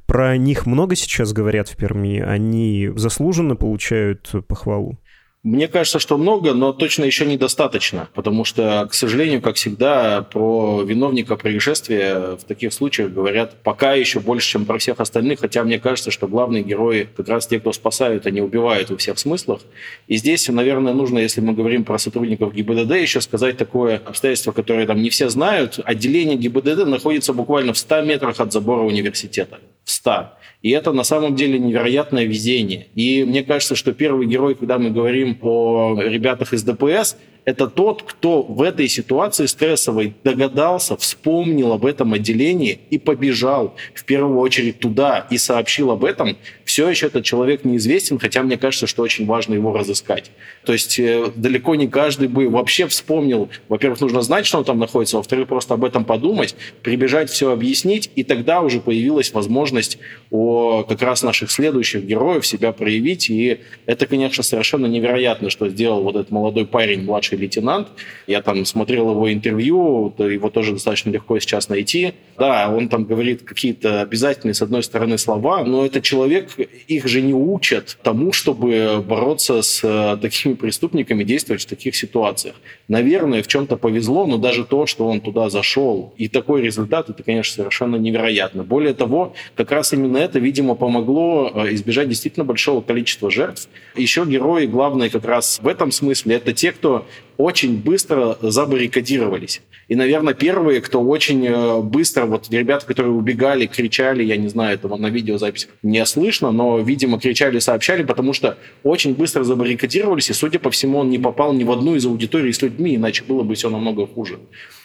Про 0.05 0.35
них 0.35 0.65
много 0.65 0.95
сейчас 0.95 1.31
говорят 1.31 1.69
в 1.69 1.77
Перми. 1.77 2.19
Они 2.19 2.91
заслуженно 2.95 3.55
получают 3.55 4.29
похвалу. 4.49 4.99
Мне 5.43 5.67
кажется, 5.67 5.99
что 5.99 6.17
много, 6.17 6.53
но 6.53 6.71
точно 6.71 7.03
еще 7.03 7.25
недостаточно, 7.25 8.07
потому 8.13 8.45
что, 8.45 8.87
к 8.89 8.93
сожалению, 8.93 9.41
как 9.41 9.57
всегда, 9.57 10.21
про 10.21 10.83
виновника 10.83 11.35
происшествия 11.35 12.37
в 12.37 12.45
таких 12.45 12.71
случаях 12.71 13.11
говорят 13.11 13.61
пока 13.61 13.93
еще 13.93 14.21
больше, 14.21 14.51
чем 14.51 14.63
про 14.63 14.77
всех 14.77 15.01
остальных, 15.01 15.41
хотя 15.41 15.65
мне 15.65 15.79
кажется, 15.79 16.11
что 16.11 16.29
главные 16.29 16.63
герои 16.63 17.09
как 17.17 17.27
раз 17.27 17.45
те, 17.45 17.59
кто 17.59 17.73
спасают, 17.73 18.25
они 18.25 18.39
убивают 18.39 18.89
во 18.89 18.95
всех 18.95 19.19
смыслах. 19.19 19.59
И 20.07 20.15
здесь, 20.15 20.47
наверное, 20.47 20.93
нужно, 20.93 21.19
если 21.19 21.41
мы 21.41 21.51
говорим 21.51 21.83
про 21.83 21.97
сотрудников 21.97 22.53
ГИБДД, 22.53 22.91
еще 22.91 23.19
сказать 23.19 23.57
такое 23.57 24.01
обстоятельство, 24.05 24.53
которое 24.53 24.87
там 24.87 25.01
не 25.01 25.09
все 25.09 25.27
знают. 25.27 25.77
Отделение 25.83 26.37
ГИБДД 26.37 26.85
находится 26.85 27.33
буквально 27.33 27.73
в 27.73 27.77
100 27.77 28.03
метрах 28.03 28.39
от 28.39 28.53
забора 28.53 28.83
университета. 28.83 29.59
В 29.83 29.91
100. 29.91 30.33
И 30.61 30.69
это 30.71 30.93
на 30.93 31.03
самом 31.03 31.35
деле 31.35 31.59
невероятное 31.59 32.23
везение. 32.23 32.87
И 32.95 33.23
мне 33.25 33.43
кажется, 33.43 33.75
что 33.75 33.93
первый 33.93 34.27
герой, 34.27 34.55
когда 34.55 34.77
мы 34.79 34.91
говорим 34.91 35.37
о 35.41 35.99
ребятах 35.99 36.53
из 36.53 36.63
ДПС, 36.63 37.17
это 37.45 37.67
тот, 37.67 38.03
кто 38.03 38.41
в 38.41 38.61
этой 38.61 38.87
ситуации 38.87 39.45
стрессовой 39.47 40.15
догадался, 40.23 40.95
вспомнил 40.95 41.73
об 41.73 41.85
этом 41.85 42.13
отделении 42.13 42.79
и 42.89 42.97
побежал 42.97 43.75
в 43.93 44.05
первую 44.05 44.39
очередь 44.39 44.79
туда 44.79 45.27
и 45.29 45.37
сообщил 45.37 45.91
об 45.91 46.05
этом. 46.05 46.37
Все 46.63 46.87
еще 46.87 47.07
этот 47.07 47.25
человек 47.25 47.65
неизвестен, 47.65 48.17
хотя 48.17 48.43
мне 48.43 48.57
кажется, 48.57 48.87
что 48.87 49.03
очень 49.03 49.25
важно 49.25 49.55
его 49.55 49.75
разыскать. 49.75 50.31
То 50.65 50.73
есть 50.73 50.97
э, 50.99 51.31
далеко 51.35 51.75
не 51.75 51.87
каждый 51.87 52.29
бы 52.29 52.49
вообще 52.49 52.87
вспомнил. 52.87 53.49
Во-первых, 53.67 53.99
нужно 53.99 54.21
знать, 54.21 54.45
что 54.45 54.59
он 54.59 54.63
там 54.63 54.79
находится, 54.79 55.17
во-вторых, 55.17 55.47
просто 55.47 55.73
об 55.73 55.83
этом 55.83 56.05
подумать, 56.05 56.55
прибежать, 56.81 57.29
все 57.29 57.51
объяснить, 57.51 58.09
и 58.15 58.23
тогда 58.23 58.61
уже 58.61 58.79
появилась 58.79 59.33
возможность 59.33 59.97
у 60.31 60.83
как 60.87 61.01
раз 61.01 61.23
наших 61.23 61.51
следующих 61.51 62.05
героев 62.05 62.47
себя 62.47 62.71
проявить. 62.71 63.29
И 63.29 63.59
это, 63.85 64.05
конечно, 64.07 64.43
совершенно 64.43 64.85
невероятно, 64.85 65.49
что 65.49 65.67
сделал 65.67 66.03
вот 66.03 66.15
этот 66.15 66.31
молодой 66.31 66.65
парень, 66.65 67.03
младший 67.03 67.32
младший 67.33 67.37
лейтенант. 67.37 67.87
Я 68.27 68.41
там 68.41 68.65
смотрел 68.65 69.11
его 69.11 69.31
интервью, 69.31 70.13
его 70.17 70.49
тоже 70.49 70.73
достаточно 70.73 71.11
легко 71.11 71.39
сейчас 71.39 71.69
найти. 71.69 72.13
Да, 72.37 72.69
он 72.69 72.89
там 72.89 73.03
говорит 73.05 73.43
какие-то 73.43 74.01
обязательные, 74.01 74.53
с 74.53 74.61
одной 74.61 74.83
стороны, 74.83 75.17
слова, 75.17 75.63
но 75.63 75.85
это 75.85 76.01
человек, 76.01 76.49
их 76.87 77.07
же 77.07 77.21
не 77.21 77.33
учат 77.33 77.97
тому, 78.03 78.31
чтобы 78.31 79.03
бороться 79.07 79.61
с 79.61 79.81
э, 79.83 80.17
такими 80.21 80.53
преступниками, 80.53 81.23
действовать 81.23 81.63
в 81.63 81.65
таких 81.67 81.95
ситуациях. 81.95 82.55
Наверное, 82.87 83.43
в 83.43 83.47
чем-то 83.47 83.77
повезло, 83.77 84.25
но 84.25 84.37
даже 84.37 84.65
то, 84.65 84.85
что 84.85 85.07
он 85.07 85.21
туда 85.21 85.49
зашел, 85.49 86.13
и 86.17 86.27
такой 86.27 86.61
результат, 86.61 87.09
это, 87.09 87.23
конечно, 87.23 87.55
совершенно 87.55 87.97
невероятно. 87.97 88.63
Более 88.63 88.93
того, 88.93 89.33
как 89.55 89.71
раз 89.71 89.93
именно 89.93 90.17
это, 90.17 90.39
видимо, 90.39 90.75
помогло 90.75 91.51
э, 91.53 91.73
избежать 91.73 92.09
действительно 92.09 92.45
большого 92.45 92.81
количества 92.81 93.29
жертв. 93.29 93.69
Еще 93.95 94.25
герои, 94.25 94.65
главные 94.65 95.09
как 95.09 95.25
раз 95.25 95.59
в 95.61 95.67
этом 95.67 95.91
смысле, 95.91 96.35
это 96.35 96.53
те, 96.53 96.71
кто 96.71 97.05
очень 97.37 97.81
быстро 97.81 98.37
забаррикадировались. 98.41 99.61
И, 99.87 99.95
наверное, 99.95 100.33
первые, 100.33 100.81
кто 100.81 101.01
очень 101.01 101.45
э, 101.45 101.81
быстро, 101.81 102.25
вот 102.25 102.49
ребята, 102.49 102.85
которые 102.85 103.13
убегали, 103.13 103.65
кричали, 103.65 104.23
я 104.23 104.37
не 104.37 104.47
знаю, 104.47 104.75
этого 104.75 104.97
на 104.97 105.07
видеозаписи 105.07 105.67
не 105.81 106.05
слышно, 106.05 106.51
но, 106.51 106.79
видимо, 106.79 107.19
кричали, 107.19 107.59
сообщали, 107.59 108.03
потому 108.03 108.33
что 108.33 108.57
очень 108.83 109.13
быстро 109.13 109.43
забаррикадировались, 109.43 110.29
и, 110.29 110.33
судя 110.33 110.59
по 110.59 110.71
всему, 110.71 110.99
он 110.99 111.09
не 111.09 111.19
попал 111.19 111.53
ни 111.53 111.63
в 111.63 111.71
одну 111.71 111.95
из 111.95 112.05
аудиторий 112.05 112.53
с 112.53 112.61
людьми, 112.61 112.95
иначе 112.95 113.23
было 113.27 113.43
бы 113.43 113.55
все 113.55 113.69
намного 113.69 114.07
хуже. 114.07 114.39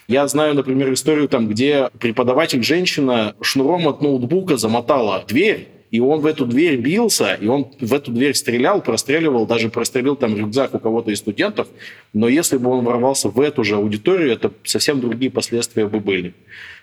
Я 0.09 0.27
знаю, 0.27 0.55
например, 0.55 0.93
историю 0.93 1.29
там, 1.29 1.49
где 1.49 1.91
преподаватель 2.01 2.63
женщина 2.63 3.35
шнуром 3.43 3.87
от 3.89 4.01
ноутбука 4.01 4.57
замотала 4.57 5.25
дверь, 5.29 5.69
И 5.91 6.01
он 6.01 6.21
в 6.21 6.27
эту 6.27 6.45
дверь 6.47 6.77
бился, 6.77 7.35
и 7.35 7.47
он 7.47 7.73
в 7.81 7.95
эту 7.95 8.13
дверь 8.13 8.35
стрелял, 8.35 8.83
простреливал, 8.83 9.47
даже 9.47 9.71
прострелил 9.71 10.17
там 10.17 10.37
рюкзак 10.37 10.75
у 10.75 10.79
кого-то 10.79 11.11
из 11.11 11.19
студентов. 11.19 11.69
Но 12.13 12.29
если 12.29 12.59
бы 12.59 12.71
он 12.71 12.85
ворвался 12.85 13.29
в 13.29 13.41
эту 13.41 13.65
же 13.65 13.77
аудиторию, 13.77 14.31
это 14.31 14.53
совсем 14.65 15.01
другие 15.01 15.31
последствия 15.31 15.87
бы 15.87 16.01
были 16.01 16.35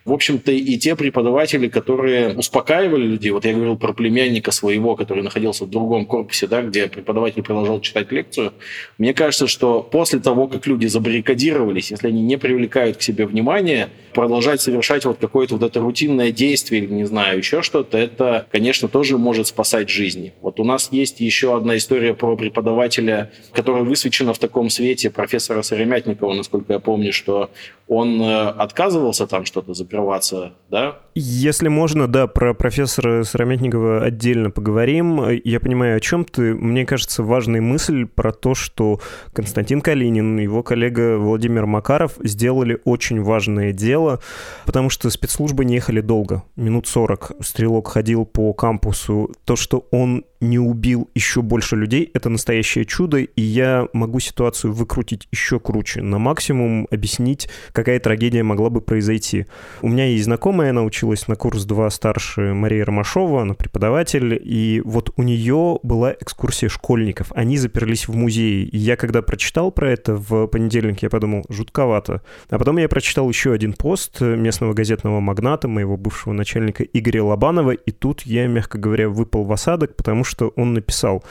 в 0.06 0.14
общем-то, 0.14 0.52
и 0.52 0.78
те 0.78 0.96
преподаватели, 0.96 1.68
которые 1.68 2.38
успокаивали 2.38 3.04
людей, 3.04 3.32
вот 3.32 3.44
я 3.44 3.54
говорил 3.54 3.76
про 3.76 3.92
племянника 3.92 4.52
своего, 4.52 4.96
который 4.96 5.24
находился 5.24 5.66
в 5.66 5.70
другом 5.72 6.06
корпусе, 6.06 6.46
да, 6.46 6.62
где 6.62 6.88
преподаватель 6.88 7.42
продолжал 7.42 7.82
читать 7.82 8.12
лекцию, 8.12 8.54
мне 9.00 9.16
кажется, 9.16 9.48
что 9.48 9.82
после 9.82 10.20
того, 10.20 10.48
как 10.48 10.68
люди 10.68 10.86
забаррикадировались, 10.86 11.90
если 11.90 12.10
они 12.10 12.22
не 12.22 12.38
привлекают 12.38 12.98
к 12.98 13.02
себе 13.02 13.26
внимания, 13.26 13.90
продолжать 14.14 14.62
совершать 14.62 15.06
вот 15.06 15.18
какое-то 15.18 15.56
вот 15.58 15.64
это 15.64 15.80
рутинное 15.80 16.32
действие 16.32 16.84
или, 16.84 16.94
не 16.94 17.06
знаю, 17.06 17.40
еще 17.40 17.64
что-то, 17.64 17.98
это, 17.98 18.46
конечно, 18.52 18.88
тоже 18.88 19.18
может 19.18 19.48
спасать 19.48 19.90
жизни. 19.90 20.34
Вот 20.42 20.60
у 20.60 20.64
нас 20.64 20.90
есть 20.92 21.20
еще 21.20 21.58
одна 21.58 21.78
история 21.78 22.14
про 22.14 22.38
преподавателя, 22.38 23.32
которая 23.52 23.84
высвечена 23.84 24.34
в 24.34 24.40
таком 24.40 24.70
свете 24.70 25.10
профессора 25.10 25.64
Сыромятникова, 25.64 26.34
насколько 26.34 26.74
я 26.74 26.80
помню, 26.80 27.12
что 27.12 27.50
он 27.88 28.22
э, 28.22 28.48
отказывался 28.50 29.28
там 29.28 29.46
что-то 29.46 29.74
закрываться, 29.96 30.54
да? 30.70 30.98
Если 31.16 31.70
можно, 31.70 32.08
да, 32.08 32.28
про 32.28 32.54
профессора 32.54 33.24
Сырометникова 33.24 34.04
отдельно 34.04 34.52
поговорим. 34.52 35.30
Я 35.30 35.60
понимаю, 35.60 35.98
о 35.98 36.00
чем 36.02 36.26
ты. 36.26 36.54
Мне 36.54 36.86
кажется, 36.86 37.24
важная 37.24 37.62
мысль 37.62 38.06
про 38.06 38.34
то, 38.34 38.54
что 38.54 39.00
Константин 39.34 39.82
Калинин, 39.82 40.38
его 40.38 40.62
коллега 40.62 41.18
Владимир 41.18 41.66
Макаров 41.66 42.14
сделали 42.22 42.80
очень 42.84 43.22
важное 43.22 43.72
дело, 43.72 44.20
потому 44.66 44.90
что 44.90 45.10
спецслужбы 45.10 45.64
не 45.64 45.76
ехали 45.76 46.02
долго, 46.02 46.44
минут 46.58 46.88
40. 46.88 47.34
Стрелок 47.40 47.88
ходил 47.88 48.26
по 48.26 48.54
кампусу. 48.54 49.32
То, 49.46 49.56
что 49.56 49.88
он 49.92 50.26
не 50.42 50.60
убил 50.60 51.10
еще 51.16 51.42
больше 51.42 51.76
людей, 51.76 52.10
это 52.14 52.30
настоящее 52.30 52.86
чудо, 52.86 53.18
и 53.18 53.42
я 53.42 53.88
могу 53.94 54.20
ситуацию 54.20 54.74
выкрутить 54.74 55.28
еще 55.32 55.60
круче, 55.60 56.02
на 56.02 56.20
максимум 56.20 56.88
объяснить, 56.92 57.50
какая 57.72 58.00
трагедия 58.00 58.44
могла 58.44 58.70
бы 58.70 58.82
произойти. 58.82 59.46
У 59.82 59.90
меня 59.90 60.06
есть 60.08 60.26
знакомая, 60.26 60.72
она 60.72 60.84
училась 60.84 61.28
на 61.28 61.36
курс 61.36 61.66
2 61.66 61.90
старше 61.90 62.54
Мария 62.54 62.84
Ромашова, 62.86 63.44
она 63.44 63.54
преподаватель, 63.54 64.40
и 64.44 64.82
вот 64.84 65.12
у 65.16 65.24
нее 65.24 65.80
была 65.84 66.14
экскурсия 66.14 66.70
школьников. 66.70 67.32
Они 67.34 67.58
заперлись 67.58 68.08
в 68.08 68.16
музее, 68.16 68.64
и 68.64 68.78
я 68.78 68.98
когда 68.98 69.22
прочитал 69.22 69.72
про 69.72 69.92
это 69.92 70.16
в 70.16 70.48
понедельник, 70.48 71.02
я 71.04 71.10
подумал, 71.10 71.46
жутковато. 71.50 72.22
А 72.50 72.60
потом 72.60 72.78
я 72.78 72.90
прочитал 72.90 73.30
еще 73.30 73.54
один 73.54 73.74
пост 73.74 74.20
местного 74.20 74.74
газетного 74.74 75.20
магната, 75.20 75.68
моего 75.68 75.96
бывшего 75.96 76.34
начальника 76.34 76.84
Игоря 76.84 77.24
Лобанова, 77.24 77.72
и 77.72 77.92
тут 77.92 78.24
я, 78.24 78.48
мягко 78.48 78.78
говоря, 78.78 79.08
выпал 79.08 79.46
в 79.46 79.52
осадок, 79.54 79.96
потому 79.96 80.24
что 80.26 80.35
он 80.44 80.74
написал. 80.74 81.24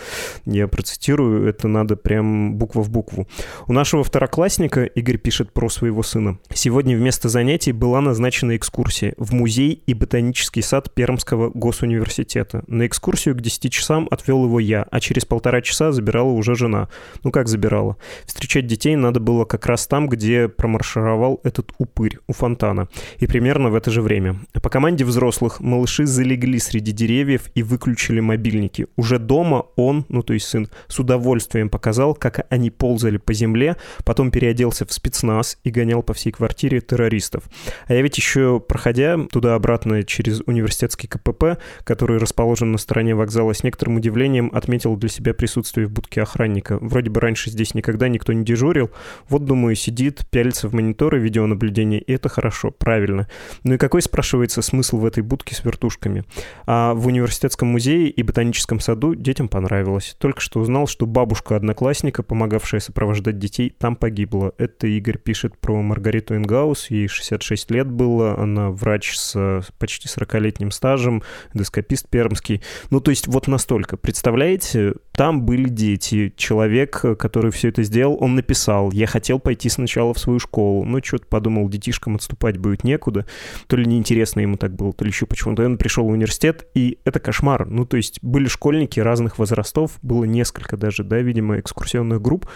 Я 0.47 0.69
процитирую, 0.69 1.47
это 1.49 1.69
надо 1.69 1.97
прям 1.97 2.55
буква 2.57 2.83
в 2.83 2.91
букву. 2.91 3.27
У 3.67 3.73
нашего 3.73 4.05
второклассника, 4.05 4.85
Игорь 4.85 5.19
пишет 5.19 5.53
про 5.53 5.69
своего 5.69 6.03
сына, 6.03 6.39
сегодня 6.53 6.97
вместо 6.97 7.29
занятий 7.29 7.73
была 7.73 8.01
назначена 8.01 8.57
экскурсия 8.57 9.15
в 9.17 9.33
музей 9.33 9.83
и 9.87 9.95
ботанический 9.95 10.63
сад 10.63 10.93
Пермского 10.95 11.51
госуниверситета. 11.51 12.65
На 12.67 12.87
экскурсию 12.87 13.35
к 13.35 13.41
10 13.41 13.73
часам 13.73 14.09
отвел 14.11 14.45
его 14.45 14.61
я, 14.61 14.87
а 14.91 15.01
через 15.01 15.25
полтора 15.25 15.61
часа 15.61 15.93
забирала 15.93 16.31
уже 16.31 16.55
жена. 16.55 16.89
Ну 17.23 17.31
как 17.31 17.49
забирала? 17.49 17.97
Встречать 18.27 18.67
детей 18.67 18.97
надо 18.97 19.21
было 19.21 19.45
как 19.45 19.67
раз 19.67 19.87
там, 19.87 20.09
где 20.09 20.49
промаршировал 20.49 21.41
этот 21.45 21.73
упырь 21.79 22.19
у 22.27 22.33
фонтана. 22.33 22.89
И 23.19 23.27
примерно 23.27 23.71
в 23.71 23.75
это 23.75 23.91
же 23.91 24.03
время. 24.03 24.37
По 24.63 24.71
команде 24.71 25.05
взрослых 25.05 25.61
малыши 25.61 26.07
залегли 26.07 26.59
среди 26.59 26.93
деревьев 26.93 27.51
и 27.55 27.63
выключили 27.63 28.21
мобильники 28.21 28.84
уже 28.97 29.19
дома 29.19 29.67
он, 29.77 30.05
ну 30.09 30.23
то 30.23 30.33
есть 30.33 30.47
сын, 30.47 30.69
с 30.89 30.99
удовольствием 30.99 31.69
показал, 31.69 32.15
как 32.15 32.47
они 32.51 32.71
ползали 32.71 33.17
по 33.17 33.33
земле, 33.33 33.77
потом 34.05 34.31
переоделся 34.31 34.87
в 34.87 34.93
спецназ 34.93 35.59
и 35.65 35.71
гонял 35.71 36.03
по 36.03 36.15
всей 36.15 36.33
квартире 36.33 36.81
террористов. 36.81 37.45
А 37.87 37.95
я 37.95 38.03
ведь 38.03 38.17
еще, 38.17 38.61
проходя 38.61 39.19
туда-обратно 39.31 40.03
через 40.03 40.43
университетский 40.47 41.09
КПП, 41.09 41.59
который 41.85 42.19
расположен 42.19 42.73
на 42.73 42.79
стороне 42.79 43.15
вокзала, 43.15 43.53
с 43.53 43.63
некоторым 43.63 43.97
удивлением 43.97 44.51
отметил 44.53 44.97
для 44.97 45.09
себя 45.09 45.35
присутствие 45.35 45.87
в 45.87 45.91
будке 45.91 46.23
охранника. 46.23 46.79
Вроде 46.81 47.11
бы 47.11 47.21
раньше 47.21 47.51
здесь 47.51 47.75
никогда 47.75 48.09
никто 48.09 48.33
не 48.33 48.45
дежурил. 48.45 48.91
Вот, 49.29 49.45
думаю, 49.45 49.75
сидит, 49.77 50.27
пялится 50.31 50.69
в 50.69 50.75
мониторы 50.75 51.19
видеонаблюдения, 51.19 51.99
и 51.99 52.13
это 52.13 52.29
хорошо, 52.29 52.71
правильно. 52.71 53.29
Ну 53.63 53.75
и 53.75 53.79
какой, 53.79 54.03
спрашивается, 54.03 54.63
смысл 54.63 54.99
в 54.99 55.07
этой 55.07 55.23
будке 55.23 55.55
с 55.55 55.65
вертушками? 55.65 56.25
А 56.67 56.95
в 56.95 57.07
университетском 57.07 57.69
музее 57.69 58.09
и 58.09 58.23
ботаническом 58.23 58.74
саду 58.81 59.15
детям 59.15 59.49
понравилось. 59.49 60.17
Только 60.19 60.41
что 60.41 60.61
узнал, 60.61 60.87
что 60.87 61.07
бабушка 61.07 61.57
одноклассника, 61.57 62.23
помогавшая 62.23 62.81
сопровождать 62.81 63.39
детей, 63.39 63.75
там 63.79 63.97
погибла. 63.97 64.53
Это 64.59 64.87
Игорь 64.87 65.19
пишет 65.19 65.59
про 65.59 65.81
Маргариту 65.83 66.37
Ингаус. 66.37 66.91
Ей 66.91 67.09
66 67.09 67.71
лет 67.71 67.91
было. 67.91 68.39
Она 68.39 68.71
врач 68.71 69.17
с 69.17 69.63
почти 69.79 70.09
40-летним 70.09 70.71
стажем, 70.71 71.23
эндоскопист 71.53 72.09
пермский. 72.09 72.63
Ну, 72.91 73.01
то 73.01 73.11
есть 73.11 73.29
вот 73.29 73.47
настолько. 73.47 73.97
Представляете, 73.97 74.95
там 75.13 75.43
были 75.43 75.69
дети. 75.69 76.33
Человек, 76.37 77.05
который 77.19 77.51
все 77.51 77.69
это 77.69 77.83
сделал, 77.83 78.17
он 78.21 78.35
написал, 78.35 78.91
я 78.91 79.07
хотел 79.07 79.39
пойти 79.39 79.69
сначала 79.69 80.15
в 80.15 80.19
свою 80.19 80.39
школу, 80.39 80.85
но 80.85 81.01
что-то 81.03 81.27
подумал, 81.27 81.69
детишкам 81.69 82.17
отступать 82.17 82.59
будет 82.59 82.85
некуда. 82.85 83.27
То 83.67 83.77
ли 83.77 83.87
неинтересно 83.87 84.41
ему 84.41 84.57
так 84.57 84.75
было, 84.75 84.93
то 84.93 85.05
ли 85.05 85.11
еще 85.11 85.27
почему-то. 85.27 85.65
Он 85.65 85.79
пришел 85.79 86.05
в 86.05 86.09
университет, 86.09 86.67
и 86.75 86.99
это 87.05 87.21
кошмар. 87.21 87.67
Ну, 87.67 87.85
то 87.87 87.97
есть 87.97 88.19
были 88.23 88.49
школы 88.49 88.64
школьники 88.65 88.99
разных 88.99 89.39
возрастов, 89.39 89.99
было 90.01 90.25
несколько 90.25 90.79
даже, 90.79 91.05
да, 91.05 91.19
видимо, 91.19 91.61
экскурсионных 91.61 92.23
групп. 92.23 92.47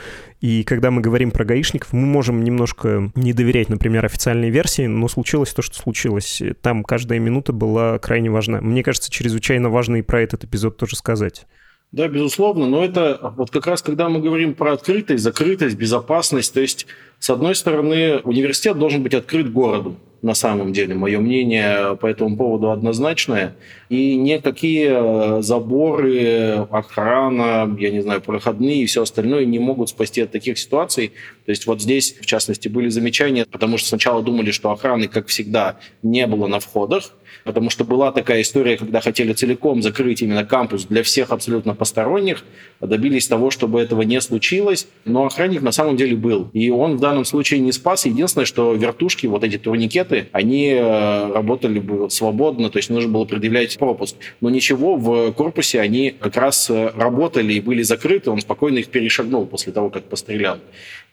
И 0.40 0.64
когда 0.64 0.90
мы 0.90 1.02
говорим 1.02 1.30
про 1.30 1.44
гаишников, 1.44 1.92
мы 1.92 2.06
можем 2.06 2.42
немножко 2.42 3.12
не 3.14 3.34
доверять, 3.34 3.68
например, 3.68 4.06
официальной 4.06 4.48
версии, 4.48 4.86
но 4.86 5.06
случилось 5.08 5.52
то, 5.52 5.60
что 5.60 5.74
случилось. 5.74 6.42
Там 6.62 6.82
каждая 6.82 7.18
минута 7.18 7.52
была 7.52 7.98
крайне 7.98 8.30
важна. 8.30 8.62
Мне 8.62 8.82
кажется, 8.82 9.10
чрезвычайно 9.10 9.68
важно 9.68 9.96
и 9.96 10.02
про 10.02 10.22
этот 10.22 10.44
эпизод 10.44 10.78
тоже 10.78 10.96
сказать. 10.96 11.46
Да, 11.92 12.08
безусловно, 12.08 12.66
но 12.66 12.82
это 12.82 13.34
вот 13.36 13.50
как 13.50 13.66
раз, 13.66 13.82
когда 13.82 14.08
мы 14.08 14.20
говорим 14.20 14.54
про 14.54 14.72
открытость, 14.72 15.22
закрытость, 15.22 15.76
безопасность, 15.76 16.54
то 16.54 16.60
есть, 16.60 16.86
с 17.18 17.28
одной 17.28 17.54
стороны, 17.54 18.20
университет 18.24 18.78
должен 18.78 19.02
быть 19.02 19.12
открыт 19.12 19.52
городу, 19.52 19.96
на 20.22 20.34
самом 20.34 20.72
деле. 20.72 20.94
Мое 20.94 21.20
мнение 21.20 21.96
по 21.96 22.06
этому 22.06 22.36
поводу 22.36 22.70
однозначное. 22.70 23.54
И 23.88 24.16
никакие 24.16 24.90
э, 24.90 25.42
заборы, 25.42 26.66
охрана, 26.70 27.74
я 27.78 27.90
не 27.90 28.00
знаю, 28.00 28.20
проходные 28.20 28.82
и 28.82 28.86
все 28.86 29.02
остальное 29.02 29.44
не 29.44 29.58
могут 29.58 29.88
спасти 29.90 30.22
от 30.22 30.32
таких 30.32 30.58
ситуаций. 30.58 31.12
То 31.46 31.50
есть 31.50 31.66
вот 31.66 31.80
здесь, 31.80 32.16
в 32.20 32.26
частности, 32.26 32.68
были 32.68 32.88
замечания, 32.88 33.46
потому 33.50 33.78
что 33.78 33.88
сначала 33.88 34.22
думали, 34.22 34.50
что 34.50 34.70
охраны, 34.70 35.08
как 35.08 35.28
всегда, 35.28 35.78
не 36.02 36.26
было 36.26 36.46
на 36.46 36.60
входах, 36.60 37.12
потому 37.44 37.70
что 37.70 37.84
была 37.84 38.12
такая 38.12 38.42
история, 38.42 38.76
когда 38.76 39.00
хотели 39.00 39.32
целиком 39.32 39.82
закрыть 39.82 40.22
именно 40.22 40.44
кампус 40.44 40.84
для 40.84 41.02
всех 41.02 41.30
абсолютно 41.30 41.74
посторонних, 41.74 42.44
добились 42.80 43.26
того, 43.26 43.50
чтобы 43.50 43.80
этого 43.80 44.02
не 44.02 44.20
случилось, 44.20 44.88
но 45.04 45.24
охранник 45.24 45.62
на 45.62 45.72
самом 45.72 45.96
деле 45.96 46.16
был. 46.16 46.50
И 46.52 46.70
он 46.70 46.96
в 46.96 47.00
данном 47.00 47.24
случае 47.24 47.60
не 47.60 47.72
спас. 47.72 48.06
Единственное, 48.06 48.46
что 48.46 48.74
вертушки, 48.74 49.26
вот 49.26 49.44
эти 49.44 49.58
турникеты, 49.58 50.07
они 50.32 50.70
э, 50.70 51.32
работали 51.32 51.78
бы 51.78 52.10
свободно, 52.10 52.70
то 52.70 52.78
есть 52.78 52.90
нужно 52.90 53.10
было 53.10 53.24
предъявлять 53.24 53.78
пропуск. 53.78 54.16
Но 54.40 54.50
ничего, 54.50 54.96
в 54.96 55.32
корпусе 55.32 55.80
они 55.80 56.10
как 56.10 56.36
раз 56.36 56.70
э, 56.70 56.92
работали 56.94 57.54
и 57.54 57.60
были 57.60 57.82
закрыты, 57.82 58.30
он 58.30 58.40
спокойно 58.40 58.78
их 58.78 58.88
перешагнул 58.88 59.46
после 59.46 59.72
того, 59.72 59.90
как 59.90 60.04
пострелял. 60.04 60.58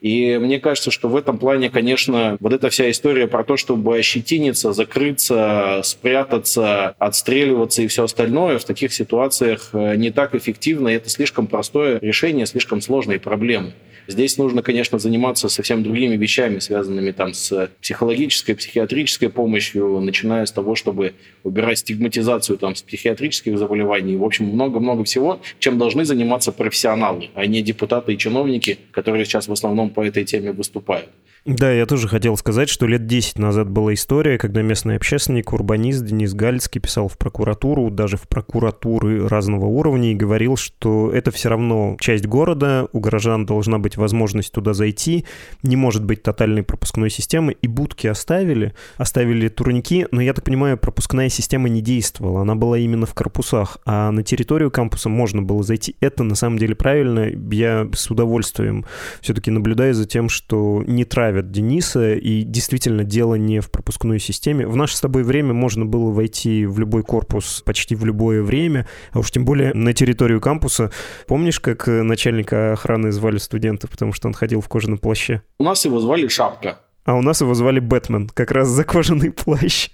И 0.01 0.38
мне 0.38 0.60
кажется, 0.60 0.91
что 0.91 1.08
в 1.08 1.15
этом 1.15 1.38
плане, 1.38 1.69
конечно, 1.69 2.38
вот 2.39 2.53
эта 2.53 2.69
вся 2.69 2.91
история 2.91 3.27
про 3.27 3.43
то, 3.43 3.58
чтобы 3.58 3.97
ощетиниться, 3.97 4.73
закрыться, 4.73 5.81
спрятаться, 5.84 6.89
отстреливаться 6.99 7.81
и 7.81 7.88
все 7.88 8.03
остальное 8.03 8.60
в 8.60 8.65
таких 8.65 8.93
ситуациях 8.93 9.69
э, 9.73 9.95
не 9.95 10.12
так 10.12 10.36
эффективно, 10.36 10.89
и 10.89 10.95
это 10.95 11.10
слишком 11.10 11.47
простое 11.47 11.99
решение 12.01 12.45
слишком 12.45 12.81
сложной 12.81 13.19
проблемы. 13.19 13.73
Здесь 14.08 14.38
нужно, 14.38 14.62
конечно, 14.62 14.99
заниматься 14.99 15.49
совсем 15.49 15.81
другими 15.81 16.15
вещами, 16.15 16.60
связанными 16.60 17.12
там 17.12 17.34
с 17.34 17.69
психологической, 17.81 18.55
психиатрической 18.55 18.85
помощью, 19.30 20.00
начиная 20.00 20.45
с 20.45 20.52
того, 20.52 20.76
чтобы 20.76 21.13
убирать 21.43 21.80
стигматизацию 21.80 22.58
там 22.58 22.76
с 22.76 22.82
психиатрических 22.82 23.58
заболеваний. 23.58 24.15
В 24.15 24.24
общем, 24.24 24.45
много-много 24.45 25.04
всего, 25.04 25.39
чем 25.60 25.78
должны 25.78 26.06
заниматься 26.06 26.52
профессионалы, 26.52 27.30
а 27.36 27.45
не 27.45 27.62
депутаты 27.62 28.13
и 28.13 28.17
чиновники, 28.17 28.78
которые 28.91 29.26
сейчас 29.26 29.48
в 29.48 29.52
основном 29.52 29.89
по 29.89 30.06
этой 30.06 30.26
теме 30.26 30.52
выступают. 30.52 31.10
Да, 31.45 31.71
я 31.71 31.86
тоже 31.86 32.08
хотел 32.08 32.36
сказать, 32.38 32.69
что 32.69 32.88
лет 32.88 33.05
10 33.05 33.38
назад 33.38 33.69
была 33.69 33.93
история, 33.93 34.39
когда 34.39 34.63
местный 34.63 34.95
общественник, 34.95 35.53
урбанист 35.53 36.03
Денис 36.03 36.34
Галицкий 36.34 36.81
писал 36.81 37.08
в 37.08 37.19
прокуратуру, 37.19 37.91
даже 37.91 38.17
в 38.17 38.27
прокуратуры 38.27 39.27
разного 39.27 39.67
уровня, 39.67 40.12
и 40.12 40.15
говорил, 40.15 40.58
что 40.58 41.12
это 41.12 41.29
все 41.29 41.49
равно 41.49 41.97
часть 41.99 42.25
города, 42.25 42.88
у 42.93 42.99
горожан 42.99 43.45
должна 43.45 43.77
быть 43.77 43.95
возможность 43.95 44.53
туда 44.53 44.73
зайти, 44.73 45.25
не 45.62 45.75
может 45.75 46.03
быть 46.03 46.23
тотальной 46.23 46.63
пропускной 46.63 47.12
системы, 47.12 47.55
и 47.62 47.67
будки 47.67 48.08
оставили, 48.08 48.73
оставили 48.97 49.47
турники, 49.47 50.08
но 50.10 50.21
я 50.21 50.34
так 50.34 50.45
понимаю, 50.45 50.79
пропускная 50.79 51.29
система 51.29 51.69
не 51.69 51.81
действовала, 51.81 52.41
она 52.41 52.55
была 52.55 52.79
именно 52.79 53.05
в 53.05 53.13
корпусах, 53.13 53.77
а 53.86 54.10
на 54.10 54.23
территорию 54.23 54.71
кампуса 54.71 55.10
можно 55.10 55.43
было 55.43 55.62
зайти. 55.62 55.95
Это 55.99 56.23
на 56.23 56.34
самом 56.34 56.58
деле 56.58 56.73
правильно. 56.73 57.29
Я 57.51 57.88
с 57.93 58.10
удовольствием 58.10 58.84
все-таки 59.21 59.51
наблюдаю 59.51 59.93
за 59.93 60.05
тем, 60.05 60.27
что 60.27 60.84
не 60.88 61.05
травят 61.05 61.35
Дениса, 61.41 62.13
и 62.13 62.43
действительно 62.43 63.04
дело 63.04 63.36
не 63.36 63.60
в 63.60 63.71
пропускной 63.71 64.19
системе. 64.19 64.67
В 64.67 64.76
наше 64.76 64.98
с 64.98 65.02
тобой 65.02 65.24
время 65.24 65.54
можно 65.54 65.86
было 65.86 66.12
войти 66.12 66.65
в 66.65 66.80
любой 66.80 67.04
корпус 67.04 67.62
почти 67.65 67.95
в 67.95 68.06
любое 68.06 68.41
время, 68.41 68.88
а 69.12 69.19
уж 69.19 69.32
тем 69.32 69.45
более 69.45 69.74
на 69.74 69.93
территорию 69.93 70.41
кампуса. 70.41 70.91
Помнишь, 71.28 71.60
как 71.60 71.88
начальника 71.88 72.74
охраны 72.74 73.12
звали 73.12 73.38
студентов, 73.38 73.91
потому 73.91 74.13
что 74.13 74.28
он 74.28 74.34
ходил 74.34 74.62
в 74.62 74.69
кожаном 74.69 74.98
плаще? 74.98 75.41
У 75.60 75.63
нас 75.63 75.86
его 75.86 76.00
звали 76.00 76.28
Шапка. 76.28 76.80
А 77.06 77.13
у 77.13 77.22
нас 77.22 77.41
его 77.41 77.54
звали 77.54 77.80
Бэтмен, 77.80 78.30
как 78.34 78.50
раз 78.52 78.68
за 78.68 78.84
кожаный 78.84 79.32
плащ. 79.32 79.89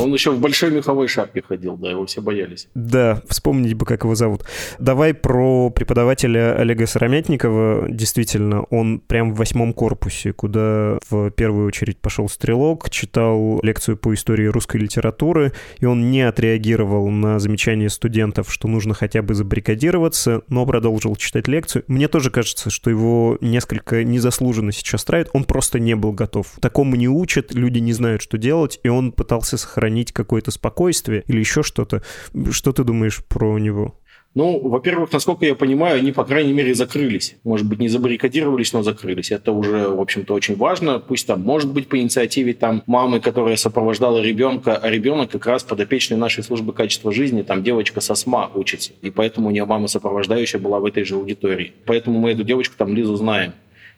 Он 0.00 0.12
еще 0.12 0.30
в 0.30 0.40
большой 0.40 0.70
меховой 0.70 1.08
шапке 1.08 1.42
ходил, 1.42 1.76
да, 1.76 1.90
его 1.90 2.04
все 2.04 2.20
боялись. 2.20 2.68
Да, 2.74 3.22
вспомнить 3.28 3.72
бы, 3.74 3.86
как 3.86 4.04
его 4.04 4.14
зовут. 4.14 4.44
Давай 4.78 5.14
про 5.14 5.70
преподавателя 5.70 6.54
Олега 6.54 6.86
Сыромятникова. 6.86 7.86
Действительно, 7.88 8.64
он 8.64 9.00
прям 9.00 9.32
в 9.32 9.36
восьмом 9.36 9.72
корпусе, 9.72 10.34
куда 10.34 10.98
в 11.08 11.30
первую 11.30 11.66
очередь 11.66 11.98
пошел 11.98 12.28
стрелок, 12.28 12.90
читал 12.90 13.60
лекцию 13.62 13.96
по 13.96 14.12
истории 14.12 14.46
русской 14.46 14.76
литературы, 14.76 15.52
и 15.78 15.86
он 15.86 16.10
не 16.10 16.20
отреагировал 16.20 17.08
на 17.08 17.38
замечание 17.38 17.88
студентов, 17.88 18.52
что 18.52 18.68
нужно 18.68 18.92
хотя 18.92 19.22
бы 19.22 19.34
забаррикадироваться, 19.34 20.42
но 20.48 20.66
продолжил 20.66 21.16
читать 21.16 21.48
лекцию. 21.48 21.84
Мне 21.88 22.08
тоже 22.08 22.30
кажется, 22.30 22.68
что 22.68 22.90
его 22.90 23.38
несколько 23.40 24.04
незаслуженно 24.04 24.72
сейчас 24.72 25.04
травят. 25.04 25.30
Он 25.32 25.44
просто 25.44 25.78
не 25.78 25.96
был 25.96 26.12
готов 26.12 26.33
готов. 26.34 26.52
Такому 26.60 26.96
не 26.96 27.08
учат, 27.08 27.54
люди 27.54 27.78
не 27.78 27.92
знают, 27.92 28.22
что 28.22 28.38
делать, 28.38 28.80
и 28.82 28.88
он 28.88 29.12
пытался 29.12 29.56
сохранить 29.56 30.12
какое-то 30.12 30.50
спокойствие 30.50 31.24
или 31.26 31.38
еще 31.38 31.62
что-то. 31.62 32.02
Что 32.50 32.72
ты 32.72 32.84
думаешь 32.84 33.24
про 33.24 33.58
него? 33.58 33.94
Ну, 34.34 34.68
во-первых, 34.68 35.12
насколько 35.12 35.46
я 35.46 35.54
понимаю, 35.54 36.00
они, 36.00 36.10
по 36.10 36.24
крайней 36.24 36.52
мере, 36.52 36.74
закрылись. 36.74 37.36
Может 37.44 37.68
быть, 37.68 37.78
не 37.78 37.86
забаррикадировались, 37.86 38.72
но 38.72 38.82
закрылись. 38.82 39.30
Это 39.30 39.52
уже, 39.52 39.88
в 39.88 40.00
общем-то, 40.00 40.34
очень 40.34 40.56
важно. 40.56 40.98
Пусть 40.98 41.28
там, 41.28 41.42
может 41.42 41.72
быть, 41.72 41.86
по 41.86 41.96
инициативе 41.96 42.52
там 42.52 42.82
мамы, 42.86 43.20
которая 43.20 43.54
сопровождала 43.54 44.20
ребенка, 44.20 44.76
а 44.76 44.90
ребенок 44.90 45.30
как 45.30 45.46
раз 45.46 45.62
подопечный 45.62 46.16
нашей 46.16 46.42
службы 46.42 46.72
качества 46.72 47.12
жизни, 47.12 47.42
там 47.42 47.62
девочка 47.62 48.00
со 48.00 48.16
СМА 48.16 48.50
учится. 48.54 48.90
И 49.02 49.10
поэтому 49.10 49.46
у 49.46 49.50
нее 49.52 49.66
мама 49.66 49.86
сопровождающая 49.86 50.58
была 50.58 50.80
в 50.80 50.84
этой 50.84 51.04
же 51.04 51.14
аудитории. 51.14 51.72
Поэтому 51.86 52.18
мы 52.18 52.32
эту 52.32 52.42
девочку 52.42 52.74
там 52.76 52.92
Лизу 52.92 53.14
знаем. 53.14 53.52